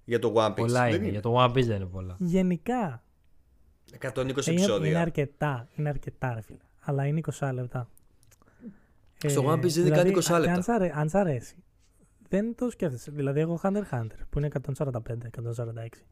[0.05, 0.55] Για το One Piece.
[0.57, 1.09] Πολλά δεν είναι.
[1.11, 2.17] Για το One Piece δεν είναι πολλά.
[2.19, 3.03] Γενικά
[4.01, 5.01] 120 είναι, είναι επεισόδια.
[5.01, 5.69] αρκετά.
[5.77, 6.59] Είναι αρκετά, ρε φίλε.
[6.81, 7.89] Αλλά είναι 20 λεπτά.
[9.29, 10.55] Στο One Piece δεν είναι δηλαδή, κάτι 20 αν- λεπτά.
[10.57, 11.55] Αν, σ' αρέ- αν σ' αρέσει,
[12.29, 13.11] δεν το σκέφτεσαι.
[13.11, 16.05] Δηλαδή, εγώ Hunter x Hunter που είναι 145-146.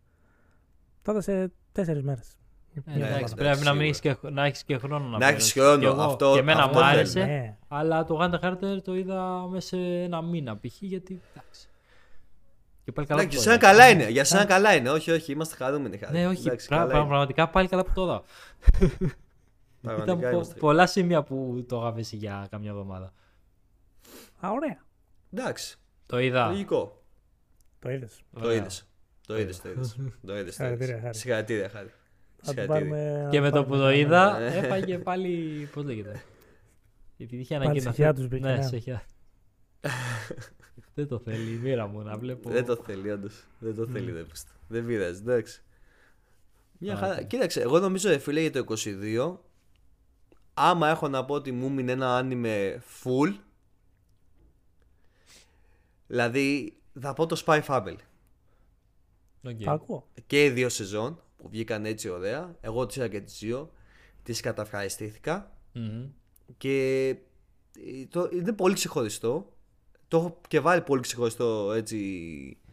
[1.02, 2.36] Τότε σε 4 μέρες.
[2.74, 3.72] Ε, Ναι, εντάξει, εντάξει, πρέπει να, σίγουρα.
[3.74, 5.52] μην έχεις και, να έχεις και χρόνο να Να έχεις περάσεις.
[5.52, 6.86] χρόνο, Και εγώ- αυτό- Και εμένα αυτό μου θέλω.
[6.98, 7.24] άρεσε.
[7.24, 7.56] Ναι.
[7.68, 10.76] Αλλά το Hunter x Hunter το είδα μέσα σε ένα μήνα π.χ.
[10.80, 11.20] γιατί.
[11.34, 11.68] Εντάξει.
[12.84, 13.82] Και πάλι καλά Εντάξει, που για το σένα είδα.
[13.84, 14.10] καλά είναι.
[14.12, 14.90] Για σένα καλά είναι.
[14.90, 15.96] Όχι, όχι, είμαστε χαρούμενοι.
[15.98, 16.12] χάρη.
[16.18, 16.46] Ναι, όχι.
[16.46, 17.08] Εντάξει, πρα- καλά πρα- είναι.
[17.08, 18.22] πραγματικά πάλι καλά που το είδα.
[19.82, 20.54] Πραγματικά Ήταν πο- είμαστε.
[20.58, 23.12] πολλά σημεία που το είχα βέσει για καμιά εβδομάδα.
[24.40, 24.84] Α, ωραία.
[25.32, 26.48] Εντάξει, Το είδα.
[26.48, 27.02] λογικό.
[27.78, 28.22] Το είδες.
[28.32, 28.56] Το Ωραία.
[28.56, 28.86] είδες.
[29.26, 29.96] Το είδες, το είδες.
[30.26, 30.54] Το είδες.
[30.54, 31.14] Συγχαρητήρια, Χάρη.
[31.16, 31.88] Συγχαρητήρια, Χάρη.
[31.88, 32.94] Θα το Συγχαρητήρια.
[32.94, 33.28] πάρουμε.
[33.30, 34.46] Και να με το πάρουμε που το ένα- είδα, Ναι.
[34.46, 35.68] έφαγε πάλι.
[35.74, 36.22] Πώς λέγεται.
[37.18, 37.90] Επειδή είχε Πάλι ανακοινωθεί.
[37.94, 38.64] ψυχιά τους μπήκε, Ναι, ναι.
[38.66, 39.02] ψυχιά.
[40.94, 42.50] Δεν το θέλει η μοίρα μου να βλέπω.
[42.50, 43.46] Δεν το θέλει, όντως.
[43.58, 44.58] Δεν το θέλει, δεν πιστεύω.
[44.68, 45.62] Δεν πειράζει, εντάξει.
[46.78, 47.14] Μια Α, χαρά.
[47.20, 47.26] οκ.
[47.26, 49.38] Κοίταξε, εγώ νομίζω, ρε φίλε, για το 22,
[50.54, 53.34] άμα έχω να πω ότι μου μείνει ένα άνιμε full,
[56.06, 57.96] δηλαδή θα πω το Spy Family.
[59.44, 59.62] Ok.
[59.64, 60.08] Το ακούω.
[60.26, 62.56] Και οι δύο σεζόν που βγήκαν έτσι ωραία.
[62.60, 63.72] Εγώ τις είδα και τις δύο.
[64.22, 65.56] Τις καταυχαριστήθηκα.
[65.72, 66.06] Μμμ.
[66.56, 67.08] Και
[67.76, 69.52] ε, το, είναι πολύ ξεχωριστό.
[70.08, 71.96] Το έχω και βάλει πολύ ξεχωριστό έτσι.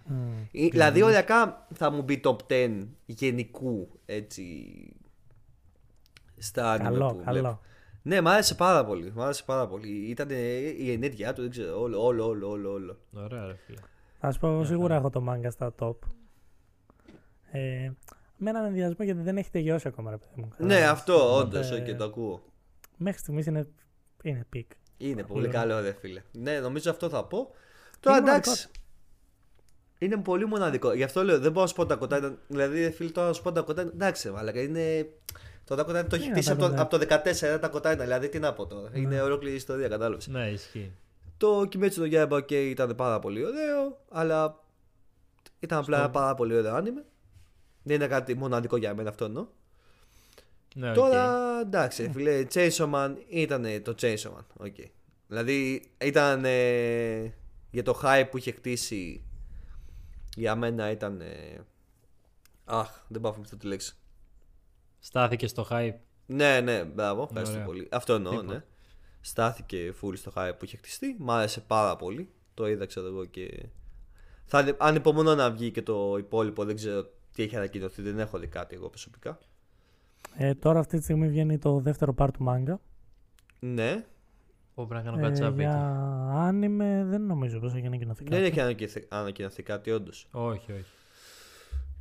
[0.06, 0.32] Μμ.
[0.52, 4.66] Ε, Δηλαδή, οριακά θα μου μπει top 10 γενικού έτσι.
[6.40, 7.40] Στα anime Καλό, που καλό.
[7.40, 7.60] βλέπω.
[8.02, 9.12] Ναι, μ' άρεσε πάρα πολύ.
[9.16, 9.90] Μ' άρεσε πάρα πολύ.
[9.90, 10.30] Ήταν
[10.78, 11.82] η ενέργειά του, δεν ξέρω.
[11.82, 12.72] Όλο, όλο, όλο, όλο.
[12.72, 12.98] όλο.
[13.14, 13.80] Ωραία, ρε φίλε.
[14.20, 15.96] Θα σου πω, εγώ σίγουρα έχω το manga στα top.
[17.52, 17.92] Ε,
[18.38, 20.48] με έναν ενδιασμό γιατί δεν έχει τελειώσει ακόμα, ρε παιδί μου.
[20.58, 20.90] Ναι, Κατάλαβες.
[20.90, 21.82] αυτό Οπότε, όντως.
[21.86, 22.44] Και το ακούω.
[22.98, 23.68] Μέχρι στιγμής είναι,
[24.24, 24.72] είναι peak.
[24.98, 26.22] Είναι πολύ Πολύ καλό, ρε φίλε.
[26.32, 27.52] Ναι, νομίζω αυτό θα πω.
[28.00, 28.68] Τώρα Είναι εντάξει.
[30.00, 30.94] Είναι πολύ μοναδικό.
[30.94, 32.18] Γι' αυτό λέω δεν μπορώ να σου πω Attack on.
[32.18, 33.82] ήταν- Δηλαδή, ρε φίλε, τώρα να σου πω Attack on.
[33.82, 35.08] Εντάξει, αλλά είναι.
[35.70, 36.82] Το Attack on το έχει Είναι χτίσει Attack από, το- on.
[36.82, 37.06] από το
[37.56, 37.96] 14 Attack on.
[37.96, 38.90] Δηλαδή, τι να πω τώρα.
[38.94, 40.28] Είναι ολόκληρη ιστορία, κατάλαβες.
[40.28, 40.92] Ναι, ισχύει.
[41.38, 44.60] Το Kimetsu no Yaiba ok, ήταν πάρα πολύ ωραίο, αλλά
[45.60, 47.06] ήταν απλά ένα πάρα πολύ ωραίο άνιμε.
[47.84, 49.48] Δεν είναι κάτι μοναδικό για μένα αυτό εννοώ.
[50.76, 50.96] Ναι, οκ.
[50.96, 54.44] Τώρα εντάξει, φίλε, Chainsaw Man ήταν το Chainsaw Man.
[54.58, 54.76] ok.
[55.28, 57.34] Δηλαδή ήταν ε,
[57.72, 59.24] για το hype που είχε χτίσει
[60.36, 61.22] για μένα ήταν.
[61.22, 61.60] ε,
[62.66, 63.94] αχ, δεν πάω να θυμηθώ τη λέξη.
[65.00, 65.94] Στάθηκε στο hype.
[66.26, 67.66] Ναι, ναι, μπράβο, ευχαριστώ Ωραία.
[67.66, 67.88] πολύ.
[67.92, 68.54] Αυτό εννοώ, Τίποτα.
[68.54, 68.64] ναι.
[69.22, 71.16] Στάθηκε full στο hype που είχε χτιστεί.
[71.20, 72.30] Μ' άρεσε πάρα πολύ.
[72.54, 73.66] Το είδα, ξέρω εγώ και.
[74.46, 76.66] Θα ανε- ανυπομονώ να βγει και το υπόλοιπο.
[76.66, 78.02] Δεν ξέρω τι έχει ανακοινωθεί.
[78.02, 79.38] Δεν έχω δει κάτι εγώ προσωπικά.
[80.38, 82.74] Ε, τώρα αυτή τη στιγμή βγαίνει το δεύτερο part του manga.
[83.60, 84.06] Ναι,
[84.76, 86.38] Πω πρέπει να κάνω Ε, κάτι σαν για βίντεο.
[86.38, 88.44] άνιμε δεν νομίζω πως έχει ανακοινωθεί δεν κάτι.
[88.44, 90.28] έχει ανακοινωθεί, ανακοινωθεί κάτι, όντως.
[90.32, 90.92] Όχι, όχι.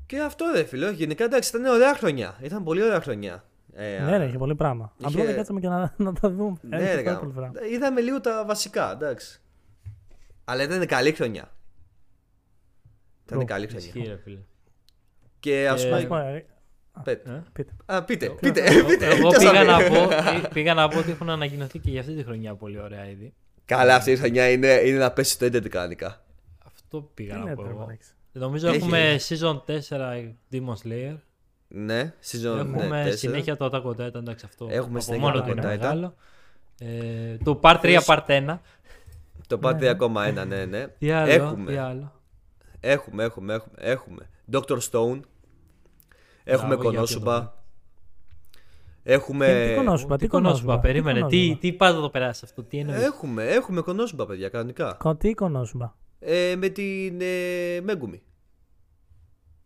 [0.08, 2.38] Και αυτό ρε φίλε, γενικά εντάξει ήταν ωραία χρονιά.
[2.42, 3.44] Ήταν πολύ ωραία χρονιά.
[3.72, 4.92] Ε, Ναι, ρε, έχει πολύ πράγμα.
[4.96, 6.56] είχε- Απλά δεν κάτσαμε και να, να τα δούμε.
[6.62, 7.18] ναι, Έχει ρε, πάρα γάμο.
[7.20, 7.66] πολύ πράγμα.
[7.72, 9.40] Είδαμε λίγο τα βασικά, εντάξει.
[10.44, 11.52] Αλλά ήταν καλή χρονιά.
[13.26, 13.44] Ήταν Προ.
[13.46, 13.86] καλή χρονιά.
[13.86, 14.38] Ισχύει, ρε φίλε.
[15.40, 15.96] Και ας Και- πούμε.
[15.98, 16.44] Ας πω, ε,
[17.04, 17.30] Πείτε.
[17.30, 17.72] Ε; Πείτε.
[17.86, 18.60] Α, πείτε, Εγώ- πείτε.
[18.64, 19.06] εγώ- πείτε.
[19.06, 19.66] Εγώ Ποιος θα πήγα πει.
[19.66, 20.06] να, πω,
[20.40, 23.34] πή- πήγα να πω ότι έχουν ανακοινωθεί και για αυτή τη χρονιά πολύ ωραία ήδη.
[23.64, 26.24] Καλά, αυτή η χρονιά είναι, είναι να πέσει το ίντερνετ κανονικά.
[26.66, 27.86] Αυτό πήγα Τι να λέτε, πω ρε εγώ.
[28.38, 28.62] Μαλάκες.
[28.62, 31.16] Νομίζω Έχει- έχουμε season 4 Demon Slayer.
[31.68, 33.16] Ναι, season Έχουμε ναι, τέσσερα.
[33.16, 34.66] συνέχεια το Attack on Titan, εντάξει αυτό.
[34.70, 35.66] Έχουμε από συνέχεια μόνο Attack του on είναι Titan.
[35.80, 36.14] μεγάλο.
[36.78, 38.58] Ε, το Part 3, Ποιος- Part 1.
[39.46, 39.90] Το πάτε Ναι.
[39.90, 40.86] ακόμα ένα, ναι, ναι.
[40.98, 41.70] Τι άλλο, Έχουμε.
[41.72, 42.12] τι άλλο.
[42.80, 43.74] Έχουμε, έχουμε, έχουμε.
[43.78, 44.28] έχουμε.
[44.52, 44.78] Dr.
[44.90, 45.20] Stone.
[46.44, 47.48] Έχουμε Μπράβο, για Konosuba.
[49.02, 49.46] Έχουμε.
[49.46, 51.20] Τι- τι Konosuba, Τι τι κονόσουπα, Konosuba, περίμενε.
[51.20, 51.58] τι Τι, Konosuba.
[51.60, 53.02] τι πας να το περάσεις αυτό, τι εννοείς.
[53.02, 54.96] Έχουμε, έχουμε Konosuba, παιδιά, κανονικά.
[54.98, 55.90] Κο- Τι Konosuba.
[56.20, 58.22] Ε, με την ε, Μέγκουμι.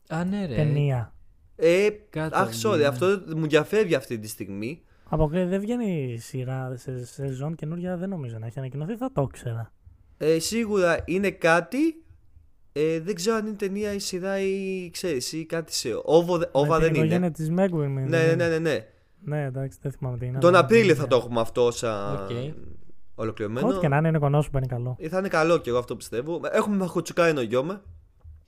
[0.09, 0.55] Α, ναι, ρε.
[0.55, 1.13] Ταινία.
[1.57, 2.85] Ε, Κάτω, αχ, sorry, ναι.
[2.85, 4.83] αυτό μου διαφεύγει αυτή τη στιγμή.
[5.09, 9.23] Από και δεν βγαίνει σειρά σε σεζόν καινούργια, δεν νομίζω να έχει ανακοινωθεί, θα το
[9.23, 9.73] ήξερα.
[10.19, 11.79] Ε, σίγουρα είναι κάτι.
[12.73, 16.79] Ε, δεν ξέρω αν είναι ταινία ή σειρά ή ξέρεις ή κάτι σε OVO, OVA
[16.79, 17.15] Με δεν την είναι.
[17.15, 18.09] οικογένεια της Megumin.
[18.09, 18.87] Ναι, ναι, ναι, ναι, ναι.
[19.25, 20.39] Ναι, εντάξει, δεν θυμάμαι τι είναι.
[20.39, 22.31] Τον αλλά- Απρίλιο θα το έχουμε αυτό σαν Οκ.
[23.15, 23.67] ολοκληρωμένο.
[23.69, 24.97] Ό,τι και να είναι, είναι Konosuba, είναι καλό.
[25.01, 26.41] Ε, Θα είναι καλό και εγώ αυτό πιστεύω.
[26.53, 27.81] Έχουμε Mahoutsukai no Yome.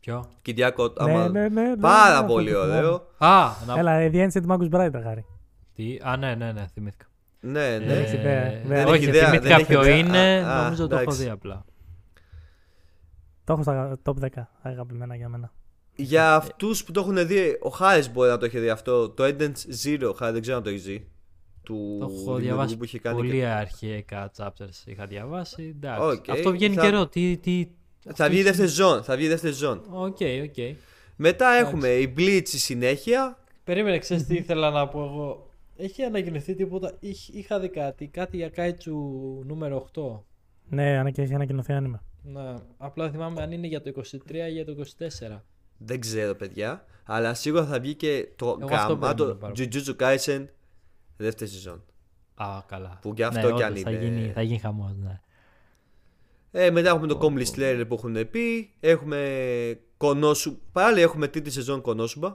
[0.04, 1.28] Ποιο; Κυριάκο, Ναι, άμα...
[1.28, 2.86] ναι, ναι, ναι, Πάρα ναι, πολύ αυτό το θυμάμαι.
[2.86, 3.06] ωραίο.
[3.18, 5.24] Α, να Έλα, η The Ancient Magus Bride, χάρη.
[5.74, 7.04] Τι, α, ναι, ναι, ναι, θυμήθηκα.
[7.40, 7.84] Ναι, ναι.
[7.86, 9.96] Δεν έχει ιδέα, Ε, δεν όχι, έχει ιδέα, θυμήθηκα δεν έχει ποιο ιδέα.
[9.96, 11.22] είναι, Α, α, νομίζω το έχω εντάξει.
[11.22, 11.64] δει απλά.
[13.44, 14.26] Το έχω στα top 10
[14.62, 15.52] αγαπημένα για μένα.
[15.96, 19.10] Για αυτούς που το έχουν δει, ο Χάρη μπορεί να το έχει δει αυτό.
[19.10, 21.08] Το Endence Zero, Χάρη, δεν ξέρω αν το έχεις δει.
[21.62, 23.16] Του Το έχω δημιουργού διαβάσει που είχε κάνει.
[23.16, 25.74] πολύ και- αρχικά chapters είχα διαβάσει.
[25.78, 26.02] Εντάξει.
[26.18, 27.06] Οκ, Αυτό βγαίνει θα- καιρό.
[27.06, 27.66] Τι, τι...
[28.14, 29.02] Θα βγει η δεύτερη ζώνη.
[29.02, 29.80] Θα βγει η δεύτερη ζώνη.
[29.90, 30.76] Οκ, οκ.
[31.16, 33.38] Μετά έχουμε η Bleach στη συνέχεια.
[33.64, 35.48] Περίμενε, ξέρεις τι ήθελα να πω εγώ.
[35.76, 36.92] Έχει ανακοινωθεί τίποτα.
[37.00, 38.06] Είχ- Είχα δει κάτι.
[38.06, 38.94] Κάτι για Κάιτσου
[39.46, 40.22] νούμερο 8.
[40.68, 42.00] Ναι, αν και έχει ανακοινωθεί άνιμε.
[42.22, 45.42] Να, απλά θυμάμαι αν είναι για το 23 ή για το 24.
[45.78, 46.84] Δεν ξέρω, παιδιά.
[47.04, 50.44] Αλλά σίγουρα θα βγει και το Εγώ αυτό γαμάτο περιμένω πάρα Jujutsu Kaisen
[51.16, 51.82] δεύτερη σεζόν.
[52.34, 52.98] Α, καλά.
[53.02, 55.20] Που κι αυτό ναι, κι αν όντως, Θα είναι- γίνει, θα γίνει χαμός, ναι.
[56.56, 58.74] Ε, μετά έχουμε το Comedy Slayer που έχουν πει.
[58.80, 59.20] Έχουμε
[59.98, 60.56] Konosuba.
[60.72, 62.34] Πάλι έχουμε τρίτη σεζόν Konosuba.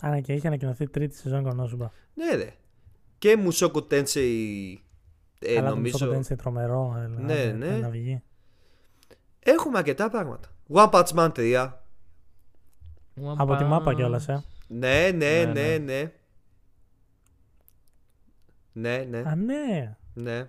[0.00, 1.86] Αν και έχει ανακοινωθεί τρίτη σεζόν Konosuba.
[2.14, 2.52] Ναι, ρε.
[3.18, 4.74] Και Mushoku Tensei.
[5.38, 5.98] Ε, Αλλά νομίζω.
[6.06, 6.96] το είναι τρομερό.
[7.02, 7.76] ε, Ναι, ε, ναι.
[7.76, 8.22] Να βγει.
[9.38, 10.48] Έχουμε αρκετά πράγματα.
[10.72, 11.72] One Punch Man 3.
[13.36, 14.44] Από τη μάπα κιόλας, ε.
[14.68, 15.78] Ναι, ναι, Ναι, ναι, ναι.
[15.78, 16.12] ναι.
[18.72, 19.96] Ναι, ναι, Α, ναι.
[20.14, 20.48] ναι.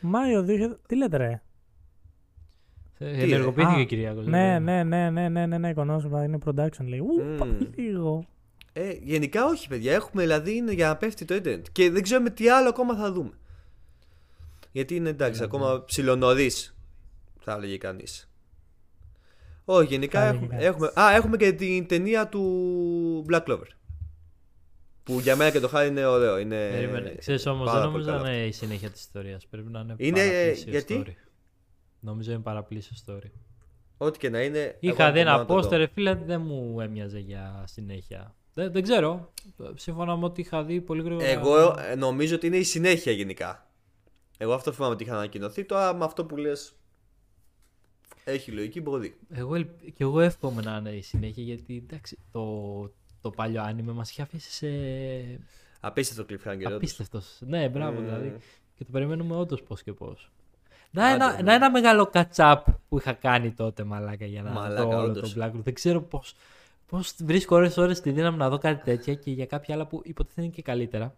[0.00, 0.76] Μάιο 2000.
[0.88, 1.42] Τι λέτε, ρε;
[3.02, 4.26] Ε, Ενεργοποιήθηκε Α, ο Κυριάκος.
[4.26, 4.64] Ναι, δηλαδή.
[4.64, 6.98] ναι, ναι, ναι, ναι, ναι, ναι, Konosuba είναι production λέει.
[6.98, 7.36] Ου, Μμμ.
[7.38, 8.26] πάμε λίγο.
[8.72, 9.92] Ε, γενικά όχι, παιδιά.
[9.94, 11.66] Έχουμε δηλαδή είναι για να πέφτει το Ιντερνετ.
[11.72, 13.30] Και δεν ξέρουμε τι άλλο ακόμα θα δούμε.
[14.72, 16.76] Γιατί είναι εντάξει, Ναι, ακόμα ψιλονωρίς.
[17.40, 18.30] Θα έλεγε κανείς.
[19.64, 20.66] Όχι, γενικά Θα έλεγε έχουμε, κανείς.
[20.66, 20.92] έχουμε.
[21.00, 23.66] Α, έχουμε και την ταινία του Black Clover.
[25.02, 26.38] Που για μένα και το χάρη είναι ωραίο.
[26.38, 27.14] Είναι Περίμενε.
[27.18, 29.46] Ξέρεις όμως, πάρα δεν πολύ νομίζω να καλό είναι η συνέχεια της ιστορίας.
[29.46, 31.12] Πρέπει να είναι, Είναι, παραπλήσιο γιατί; story.
[32.04, 33.24] Νομίζω είναι παραπλήσιο story.
[33.24, 33.38] αυτό.
[33.96, 34.76] Ό,τι και να είναι.
[34.80, 35.60] Είχα εγώ δει το ένα πάω να το δω.
[35.60, 38.34] πόστερ, φίλε, δεν μου έμοιαζε για συνέχεια.
[38.54, 39.32] Δεν, δεν ξέρω.
[39.74, 41.26] Σύμφωνα με ό,τι είχα δει πολύ γρήγορα.
[41.26, 43.66] Εγώ ε, νομίζω ότι είναι η συνέχεια γενικά.
[44.38, 45.64] Εγώ αυτό θυμάμαι ότι είχα ανακοινωθεί.
[45.64, 46.74] Τώρα με αυτό που λες.
[48.24, 49.16] Έχει λογική, μπορεί.
[49.30, 53.92] Εγώ, ελπ- και εγώ εύχομαι να είναι η συνέχεια γιατί εντάξει, το, το παλιό άνιμε
[53.92, 54.68] μας είχε αφήσει σε
[55.80, 56.56] Απίστευτο cliffhanger.
[56.58, 56.72] όντως.
[56.74, 57.38] απίστευτος.
[57.40, 58.04] Ναι, μπράβο Μμμ.
[58.04, 58.36] δηλαδή.
[58.76, 60.30] Και το περιμένουμε όντως πώς και πώς.
[60.94, 61.42] Να Άντε, ένα, ναι.
[61.42, 62.56] να ένα μεγάλο catch-up
[62.88, 65.32] που είχα κάνει τότε μαλάκα για να Μαλάκα, δω όλο όντως.
[65.32, 65.60] το Black Room.
[65.62, 66.34] Δεν ξέρω πώς,
[66.86, 70.00] πώς βρίσκω ώρες ώρες τη δύναμη να δω κάτι τέτοια και για κάποια άλλα που
[70.04, 71.16] υποτίθεται είναι και καλύτερα.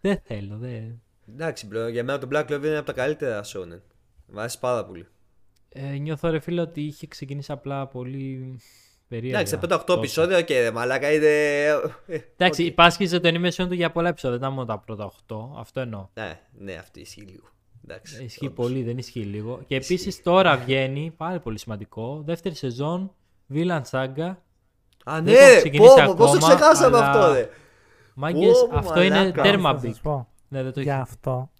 [0.00, 1.02] Δεν θέλω, δεν...
[1.28, 3.80] Εντάξει, bro, για μένα το Black Clover είναι από τα καλύτερα shonen.
[4.26, 5.06] Μ' αρέσει πάρα πολύ.
[5.68, 8.56] Ε, νιώθω ρε φίλε ότι είχε ξεκινήσει απλά πολύ
[9.08, 9.38] περίεργα.
[9.40, 9.98] Εντάξει, τα 5-8 τότε.
[9.98, 11.26] επεισόδια και ρε, μαλάκα είναι.
[12.06, 12.68] ε, Εντάξει, οκ.
[12.68, 15.36] υπάσχιζε το animation του για πολλά επεισόδια, δεν ήταν μόνο τα πρώτα 8.
[15.58, 16.08] Αυτό εννοώ.
[16.14, 17.44] Ναι, ναι, αυτή ισχύει λίγο.
[17.88, 18.56] Εντάξει, Ισχύει όντως.
[18.66, 19.60] πολύ, δεν ισχύει λίγο.
[19.66, 19.92] Και Ισχύει.
[19.94, 23.12] επίσης τώρα βγαίνει, πάρα πολύ σημαντικό, δεύτερη σεζόν,
[23.54, 24.34] Villain Saga.
[25.04, 27.48] Α, Δεν ναι, έχω ρε, ξεκινήσει πω, πω, πώς το ακόμα, ξεχάσαμε αλλά- αυτό, ρε.
[28.14, 29.42] Μάγκες, Πω, πω, αυτό είναι μαλάκα.
[29.42, 29.88] τέρμα Θα big.
[29.88, 30.28] σας πω.
[30.48, 31.02] Ναι, δεν το Για έχει.
[31.02, 31.50] αυτό.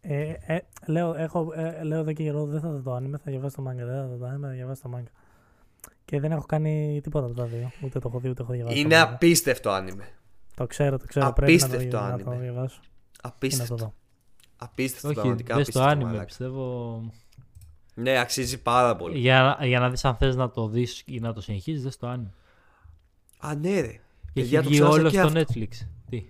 [0.00, 3.30] Ε, ε, λέω, έχω, ε, λέω εδώ και καιρό δεν θα δω το anime, θα
[3.30, 3.74] διαβάσω το manga.
[3.76, 5.10] Δεν θα δω το anime, θα διαβάσω το manga.
[6.04, 7.70] Και δεν έχω κάνει τίποτα από τα δύο.
[7.82, 8.78] Ούτε το έχω δει, ούτε έχω διαβάσει.
[8.78, 9.12] Είναι το manga.
[9.12, 10.04] απίστευτο άνιμε.
[10.54, 11.32] Το ξέρω, το ξέρω.
[11.32, 12.38] Πρέπει να το, Απίστευτο να το anime.
[12.40, 12.80] διαβάσω.
[12.82, 13.94] ή να το Απίστευτο.
[14.58, 14.66] Δω.
[14.66, 15.56] Απίστευτο, Όχι, πραγματικά.
[15.56, 16.24] δες το απίστευτο, anime, μαλάκα.
[16.24, 17.00] πιστεύω.
[17.94, 19.18] Ναι, αξίζει πάρα πολύ.
[19.18, 22.12] Για, για να δεις αν θες να το δεις ή να το συνεχίσεις, δες το
[22.12, 22.30] anime.
[23.38, 23.86] Α, ναι, ρε.
[24.32, 25.40] Και Παιδιά, έχει το βγει ξέχασα όλο και στο αυτό.
[25.40, 25.86] Netflix.
[26.08, 26.24] Τι;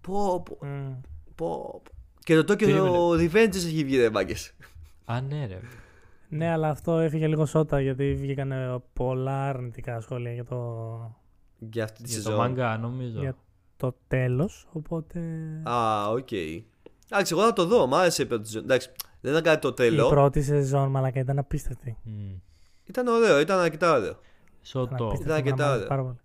[0.00, 0.92] Πω, πω, Μμ.
[1.34, 1.82] πω.
[2.24, 4.52] Και το Tokyo Revengers έχει βγει, ρε, μάγκες.
[5.04, 5.60] Α, ναι ρε.
[6.28, 10.56] Ναι, αλλά αυτό έφυγε λίγο σώτα γιατί βγήκαν πολλά αρνητικά σχόλια για το,
[11.58, 12.54] Για αυτή τη Για το σεζόν.
[12.58, 13.20] manga νομίζω.
[13.20, 13.36] Για
[13.76, 15.20] το τέλος, οπότε
[15.64, 16.28] Α, οκ.
[17.10, 17.86] Εντάξει, εγώ θα το δω.
[17.86, 18.62] Μ' άρεσε η πρώτη σεζόν.
[18.62, 18.90] Εντάξει,
[19.20, 20.08] δεν ήταν κάτι το η τέλο.
[20.08, 21.96] πρώτη σεζόν μαλακά ήταν απίστευτη.
[22.02, 22.36] Μμ.
[22.84, 24.16] Ήταν ωραίο, ήταν αρκετά ωραίο.
[24.62, 24.94] Σωτό.
[25.06, 25.88] απίστευτη, Ήταν αρκετά μου άρεσε ωραία.
[25.88, 26.18] πάρα πολύ.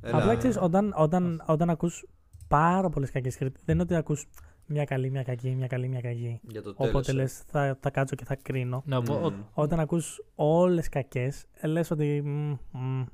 [0.00, 0.16] Έλα.
[0.18, 2.06] Απλά ξέρεις, όταν, όταν, όταν ακούς
[2.48, 4.26] πάρα πολλές κακές κριτικές, δεν είναι ότι ακούς
[4.66, 6.40] μια καλή, μια κακή, μια καλή, μια κακή.
[6.42, 6.90] Για το τέλος.
[6.92, 7.14] Οπότε ε.
[7.14, 8.82] λες θα, θα κάτσω και θα κρίνω.
[8.86, 9.42] Να πω, ο- Μμμ.
[9.54, 13.04] Όταν ακούς όλες κακές, ε, λες ότι μ, μ,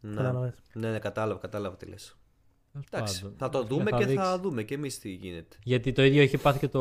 [0.00, 0.14] Ναι.
[0.16, 0.54] κατάλαβες.
[0.72, 2.18] ναι, ναι, κατάλαβα, κατάλαβα τι λες.
[2.72, 3.36] Τέλος Εντάξει, πάντων.
[3.38, 4.24] θα το Αυτό δούμε και δείξει.
[4.24, 5.56] θα δούμε και εμείς τι γίνεται.
[5.62, 6.80] Γιατί το ίδιο έχει πάθει και το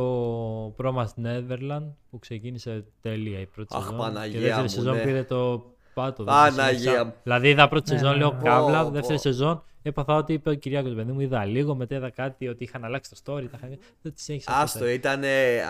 [0.76, 3.98] πρόμα Neverland που ξεκίνησε τέλεια η πρώτη Αχ, σεζόν.
[3.98, 5.04] Παναγία και δεύτερη μου, σεζόν ναι.
[5.04, 6.24] πήρε το πάτο.
[6.24, 7.06] Παναγία δεν συνέχισα.
[7.06, 7.14] μου.
[7.24, 8.42] Δηλαδή είδα πρώτη Ναι, σεζόν, ναι, λέω ναι.
[8.44, 8.84] κάβλα.
[8.84, 9.22] Πω, Δεύτερη πω.
[9.22, 11.20] σεζόν έπαθα ότι είπε ο Κυριάκος παιδί μου.
[11.20, 13.44] Είδα λίγο, μετά είδα κάτι ότι είχαν αλλάξει το story.
[13.52, 13.78] Τα είχαν...
[14.02, 14.52] Δεν τη συνέχισα.
[14.58, 14.94] Άστο, ποτέ.
[14.94, 15.24] ήταν,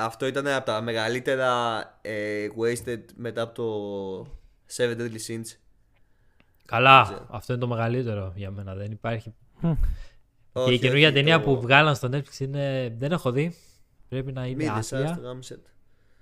[0.04, 4.32] αυτό ήταν από τα μεγαλύτερα ε, wasted μετά από το
[4.76, 5.58] Seven Deadly Sins.
[6.66, 8.74] Καλά, αυτό είναι το μεγαλύτερο για μένα.
[8.76, 9.34] Δεν υπάρχει.
[10.52, 10.54] Μ.
[10.54, 12.96] και Όχι, η καινούργια όχι, ταινία το- που βγάλαν στο Netflix είναι.
[12.98, 13.56] Δεν έχω δει.
[14.10, 15.10] Πρέπει να είναι Μη δεις, άθλια.
[15.12, 15.70] άστο, γάμισε το.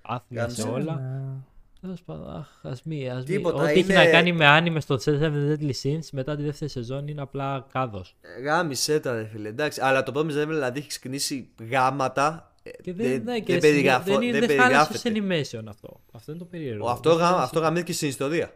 [0.01, 0.81] Άθλια σε Γάμισε.
[0.81, 0.95] όλα.
[0.99, 1.33] Ναι.
[1.81, 3.23] Τέλος πάντων, αχ, ας μη, ας μη.
[3.23, 6.69] Τίποτα, Ό,τι έχει είναι- να κάνει με άνιμε στο Seven Deadly Sins μετά τη δεύτερη
[6.71, 8.15] σεζόν είναι απλά κάδος.
[8.21, 9.47] Ε, Γάμισε τα, ρε φίλε.
[9.49, 12.51] Εντάξει, αλλά το πρώτο Neverland δηλαδή έχεις ξεκινήσει γάματα.
[12.63, 15.59] ε, Και δεν, ναι, και δεν, στην- περιγραφώ- δεν, είναι, δεν δεν χάλασε σε περιγράφεται.
[15.59, 15.99] animation αυτό.
[16.11, 16.85] Αυτό είναι το περίεργο.
[16.85, 18.51] Ο, αυτό, Δεν γα, χάλασε- αυτό γαμήθηκε στην ιστορία.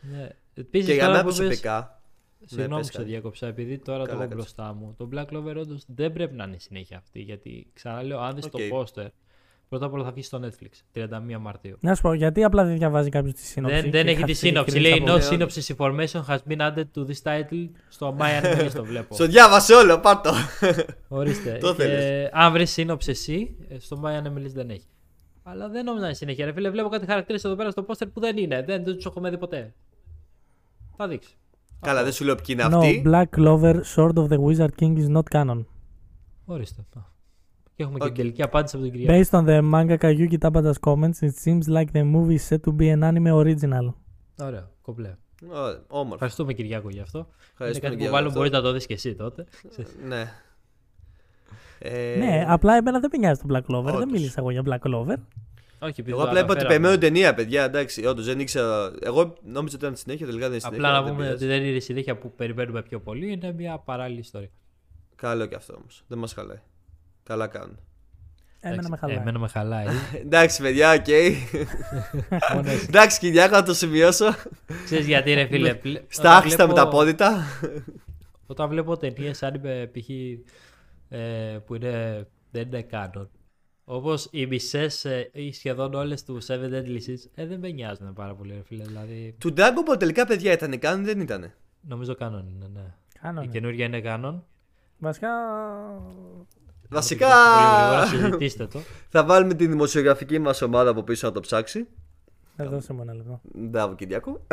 [0.00, 0.28] Ναι.
[0.54, 2.02] Επίσης, Και για τώρα μένα που είπες- προσωπικά.
[2.46, 3.10] Συγγνώμη πες που σε κάτι.
[3.10, 4.34] διάκοψα, επειδή τώρα το Καλά, έχω κάτσε.
[4.36, 4.94] μπροστά μου.
[4.98, 7.20] Το Black Clover όντως δεν πρέπει να είναι συνέχεια αυτή.
[7.20, 8.50] Γιατί ξαναλέω, αν δεις Οκ.
[8.50, 9.06] το poster,
[9.68, 11.76] πρώτα απ' όλα θα βγεις στο Netflix 31 Μαρτίου.
[11.80, 13.80] Να σου πω, γιατί απλά δεν διαβάζει κάποιος τη σύνοψη.
[13.80, 14.70] Δεν, δεν και έχει τη κάθεται και σύνοψη.
[14.72, 17.68] κρίνει Λέει από- no Ναι, synopsis information has been added to this title.
[17.88, 19.14] Στο My Anime το βλέπω.
[19.14, 20.32] Στο διάβασε όλο, πάρτο.
[21.08, 21.58] Ορίστε.
[21.60, 22.28] Το και θέλεις.
[22.32, 24.86] αν βρεις σύνοψη εσύ, ε, στο My Anime List δεν έχει.
[25.42, 26.44] Αλλά δεν νόμιζα να είναι συνέχεια.
[26.44, 28.62] Ρε φίλε, βλέπω κάτι χαρακτήρες εδώ πέρα στο poster που δεν είναι.
[28.62, 29.74] Δεν, δεν τους έχω δει ποτέ.
[30.96, 31.34] Θα δείξει.
[31.84, 33.02] Καλά, δεν σου λέω ποιοι είναι No, αυτοί.
[33.06, 35.64] Black Clover, Sword of the Wizard King is not canon.
[36.44, 36.80] Ορίστε.
[36.96, 37.00] Α.
[37.76, 38.12] Και έχουμε και Οκ.
[38.12, 39.22] την τελική απάντηση από την κυρία.
[39.24, 42.72] Based on the manga Yuki Tabata's comments, it seems like the movie is set to
[42.76, 43.92] be an anime original.
[44.40, 45.14] Ωραία, κομπλέ.
[45.48, 46.14] Ωραία, Όμορφο.
[46.14, 47.18] Ευχαριστούμε Κυριάκο για αυτό.
[47.18, 48.38] είναι Ευχαριστούμε κάτι και που για μάλλον αυτό.
[48.38, 49.44] μπορείς να το δεις και εσύ τότε.
[50.06, 50.24] Ναι.
[51.78, 53.84] Ε, Ναι, απλά εμένα δεν με νοιάζει το Black Clover.
[53.84, 54.10] Δεν όντως.
[54.12, 55.16] μίλησα εγώ για Black Clover.
[55.84, 56.86] Όχι, επειδή Εγώ το απλά είπα ότι αναφέραμε.
[56.88, 57.64] περιμένω ταινία, παιδιά.
[57.64, 58.92] Εντάξει, όντως δεν ήξερα.
[59.02, 60.86] Εγώ νόμιζα ότι ήταν συνέχεια, τελικά δεν είναι συνέχεια.
[60.86, 61.44] Απλά να δεν πούμε πειράζει.
[61.44, 63.32] ότι δεν είναι η συνέχεια που περιμένουμε πιο πολύ.
[63.32, 64.50] Είναι μια παράλληλη ιστορία.
[65.16, 66.02] Καλό και αυτό όμως.
[66.06, 66.60] Δεν μας χαλάει.
[67.22, 67.78] Καλά κάνουν.
[68.60, 69.16] Εμένα με Εντάξει, χαλάει.
[69.20, 69.86] Εμένα με χαλάει.
[70.26, 71.06] Εντάξει, παιδιά, οκ.
[72.54, 72.84] Μόνο εσύ.
[72.88, 74.26] Εντάξει, Κυριάκο, να το σημειώσω.
[74.84, 75.74] Ξέρεις γιατί ρε φίλε.
[75.74, 77.44] πλε- όταν Στα άχιστα με βλέπω- τα πόδητα.
[78.46, 80.08] Όταν βλέπω ταινίες αν είμαι π.χ.
[81.08, 83.30] ε, που είναι, δεν είναι κάνον.
[83.84, 88.34] Όπως οι μισές ή σχεδόν όλες τους Seven Deadly Sins, ε, δεν με νοιάζουν πάρα
[88.34, 88.84] πολύ, ρε φίλε.
[88.84, 91.52] Δηλαδή, Του Dragon Ball τελικά, παιδιά, ήταν κάνουν, δεν ήταν.
[91.80, 92.94] νομίζω κάνον είναι, ναι.
[93.20, 93.52] Κάνω, Η ναι.
[93.52, 94.44] καινούργια είναι κάνον.
[94.98, 95.28] Βασικά.
[96.88, 97.26] Βασικά.
[97.26, 98.80] Πολύ γρήγορα, συζητήστε το.
[99.12, 101.86] Θα βάλουμε τη δημοσιογραφική μας ομάδα από πίσω να το ψάξει.
[102.56, 103.40] Θα δώσε μου ένα λεπτό.
[103.54, 104.46] Μπράβο, Κυριάκο.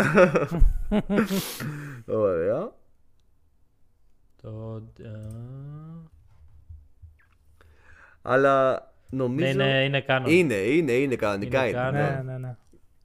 [2.08, 2.72] Ωραία.
[4.42, 5.10] το ε,
[8.22, 9.46] Αλλά νομίζω.
[9.46, 10.32] ναι, είναι, είναι κάνον.
[10.32, 11.90] Είναι, είναι, είναι κανονικά Είναι είναι.
[11.90, 11.92] canon.
[12.26, 12.56] Ναι, ναι, ναι.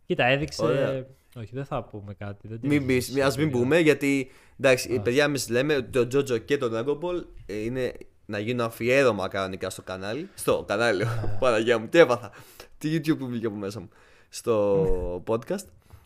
[0.06, 0.64] Κοίτα, έδειξε.
[0.64, 1.06] Ωραία.
[1.36, 2.48] Όχι, δεν θα πούμε κάτι.
[2.48, 4.30] Δεν την Μην έχει πεις, δείξει ας μην στο πούμε γιατί
[4.60, 5.00] εντάξει, Α.
[5.00, 7.92] παιδιά εμείς λέμε ότι το Jojo και το Dragon Ball ε, είναι
[8.26, 10.28] να γίνουν αφιέρωμα κανονικά στο κανάλι.
[10.34, 11.08] Στο κανάλι, λέω.
[11.40, 12.30] Παναγία μου, τι έπαθα.
[12.78, 13.88] Τι YouTube που βγήκε από μέσα μου.
[14.28, 14.84] Στο
[15.28, 15.64] podcast.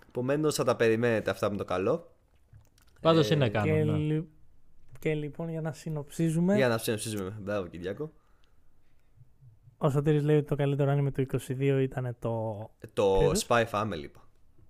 [0.08, 2.10] Επομένως θα τα περιμένετε αυτά με το καλό.
[3.00, 3.90] Πάντως Ε, είναι Και, κάνον.
[3.90, 3.96] ναι.
[4.14, 4.24] λι-
[4.98, 7.36] και λοιπόν για να συνοψίζουμε, Για να ψήσουμε.
[7.40, 8.12] Μπράβο, Κυριάκο.
[9.82, 13.64] Ο Σωτήρης λέει ότι το καλύτερο anime του 22 ήταν το, Ε, Το Είδες; Spy
[13.70, 14.20] Family είπα.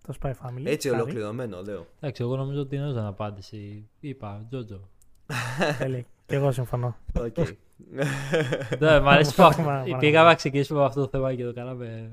[0.07, 0.65] το Spy Family.
[0.65, 1.01] Έτσι Χάρη.
[1.03, 1.87] ολοκληρωμένο, λέω.
[2.01, 3.89] Εντάξει, εγώ νομίζω ότι έδωσαν απάντηση.
[4.01, 4.89] Είπα, Τζότζο.
[5.79, 6.05] Τέλεια.
[6.27, 6.97] Και εγώ συμφωνώ.
[7.19, 7.37] Οκ.
[8.79, 9.97] Ναι, μ' αρέσει που Πράγμα, πράγμα.
[9.99, 12.11] πήγαμε να ξεκινήσουμε με αυτό το θέμα και το κάναμε.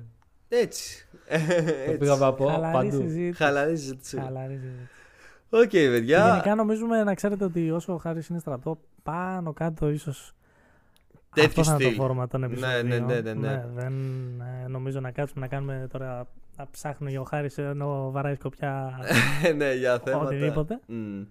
[0.49, 1.07] Έτσι.
[1.27, 1.97] Το Έτσι.
[1.97, 3.01] πήγαμε από Χαλαρή παντού.
[3.01, 3.43] συζήτηση.
[3.43, 4.17] Χαλαρή συζήτηση.
[4.19, 4.87] Χαλαρή συζήτηση.
[5.49, 6.29] Οκ, Και παιδιά.
[6.29, 10.33] Γενικά νομίζουμε να ξέρετε ότι όσο ο Χάρης είναι στρατό, πάνω κάτω ίσως
[11.41, 11.99] Τέτοιο αυτό θα είναι το στυλ.
[12.01, 12.87] φόρμα των Ναι, επεισοδίων.
[12.87, 13.65] ναι, ναι, ναι, ναι.
[13.73, 13.93] δεν
[14.63, 16.27] ε, νομίζω να κάτσουμε να κάνουμε τώρα
[16.57, 18.99] να ψάχνω για ο Χάρης ενώ βαράει σκοπιά
[19.57, 20.25] ναι, για θέματα.
[20.25, 20.79] οτιδήποτε.
[20.85, 21.21] Μμ.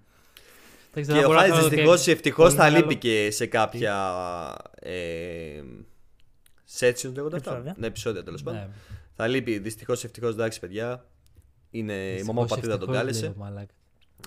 [0.95, 2.83] Εντάξει, Και δεν ο μπορώ να Χάρης κάνω και δυστυχώς ή ευτυχώς πολύ θα μεγάλο-
[2.89, 3.95] λείπει και σε κάποια
[4.81, 5.61] ε,
[6.79, 7.51] sections λέγονται αυτά.
[7.51, 7.75] Επεισόδια.
[7.79, 8.61] Ναι, επεισόδια τέλος πάντων.
[8.61, 8.69] Ναι,
[9.17, 11.05] Θα λείπει δυστυχώς ή ευτυχώς εντάξει παιδιά.
[11.71, 13.21] Είναι η δυστυχώς, μαμά πατρίδα τον ευτυχώς, κάλεσε.
[13.21, 13.77] λέει ο μαλάκας.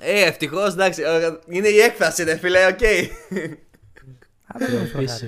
[0.02, 1.02] Ε, ευτυχώς εντάξει.
[1.02, 2.80] ε, Είναι η έκφραση ρε φίλε, οκ.
[4.54, 5.04] Άντε, ρε, σου, Χάρη.
[5.04, 5.22] Επίσης.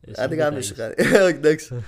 [0.00, 1.16] Εσύ Άντε δεν γάμισου τα χάρη.
[1.24, 1.82] Όχι, εντάξει.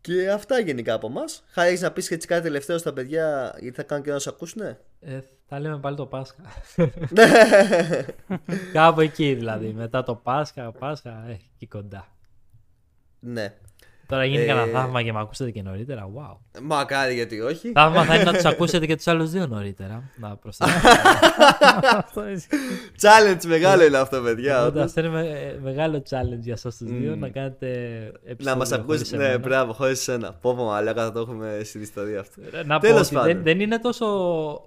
[0.00, 1.44] Και αυτά γενικά από εμάς.
[1.50, 4.18] Χάρη έχεις να πεις και έτσι κάτι τελευταίο στα παιδιά γιατί θα κάνουν και να
[4.18, 5.18] σε ακούσουνε; Ε,
[5.48, 6.42] τα λέμε πάλι το Πάσχα.
[8.72, 9.72] Κάπου εκεί δηλαδή.
[9.72, 12.08] Μετά το Πάσχα, Πάσχα, ε, εκεί κοντά.
[13.20, 13.54] ναι.
[14.08, 16.08] Τώρα γίνει Ε, κανένα θαύμα και με ακούσετε και νωρίτερα.
[16.16, 16.36] Wow.
[16.62, 17.72] Μακάρι γιατί όχι.
[17.72, 20.02] Θαύμα θα είναι να τους ακούσετε και τους άλλους δύο νωρίτερα.
[20.16, 20.70] Να προσθέσω.
[21.98, 22.48] Αυτό ισχύει.
[23.00, 24.56] Challenge μεγάλο είναι αυτό, παιδιά.
[24.56, 24.84] Οπότε όντως.
[24.84, 27.18] αυτό είναι με- μεγάλο challenge για εσάς τους δύο Μμμ.
[27.20, 27.66] να κάνετε
[28.24, 29.16] Να επεισόδιο μας χωρίς ακούσει.
[29.16, 29.38] Ναι, εμένα.
[29.38, 30.32] μπράβο, χωρίς σένα.
[30.32, 32.40] Πω πω, μαλάκα, θα το έχουμε στην ιστορία αυτό.
[32.52, 33.32] Ε, Να πω Τέλος ότι πάντων.
[33.32, 34.06] δεν, δεν είναι τόσο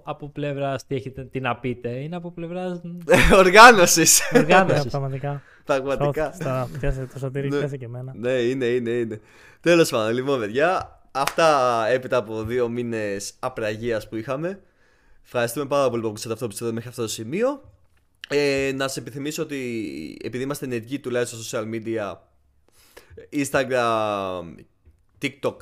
[0.04, 2.80] από πλευράς τι έχετε τι να πείτε, είναι από πλευρά
[3.42, 4.20] Οργάνωσης.
[4.32, 4.88] Ναι, οργάνωση.
[4.88, 5.42] Πραγματικά.
[5.64, 6.24] Πραγματικά.
[6.24, 6.68] Σώθηκες τώρα.
[6.80, 7.58] Πιάσε το σωτήρι, Ναι.
[7.58, 8.12] πιάσε και εμένα.
[8.16, 9.20] Ναι, είναι, είναι, είναι.
[9.60, 14.60] Τέλος πάντων, λοιπόν, παιδιά, αυτά έπειτα από δύο μήνες απραγίας που είχαμε.
[15.24, 17.62] Ευχαριστούμε πάρα πολύ που ακούσατε αυτό το επεισόδιο μέχρι αυτό το σημείο.
[18.28, 22.14] Ε, να σα επιθυμίσω ότι επειδή είμαστε ενεργοί τουλάχιστον στο social media,
[23.32, 24.42] Instagram,
[25.22, 25.56] TikTok,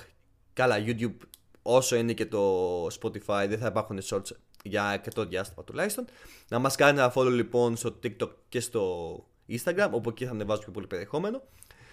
[0.53, 1.15] καλά YouTube,
[1.63, 4.31] όσο είναι και το Spotify, δεν θα υπάρχουν shorts
[4.63, 6.05] για αρκετό διάστημα τουλάχιστον.
[6.49, 9.15] Να μας κάνει ένα follow λοιπόν στο TikTok και στο
[9.59, 11.43] Instagram, όπου εκεί θα ανεβάζω πιο πολύ περιεχόμενο.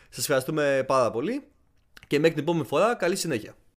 [0.09, 1.47] Σας ευχαριστούμε πάρα πολύ
[2.07, 3.55] και μέχρι την επόμενη φορά καλή συνέχεια.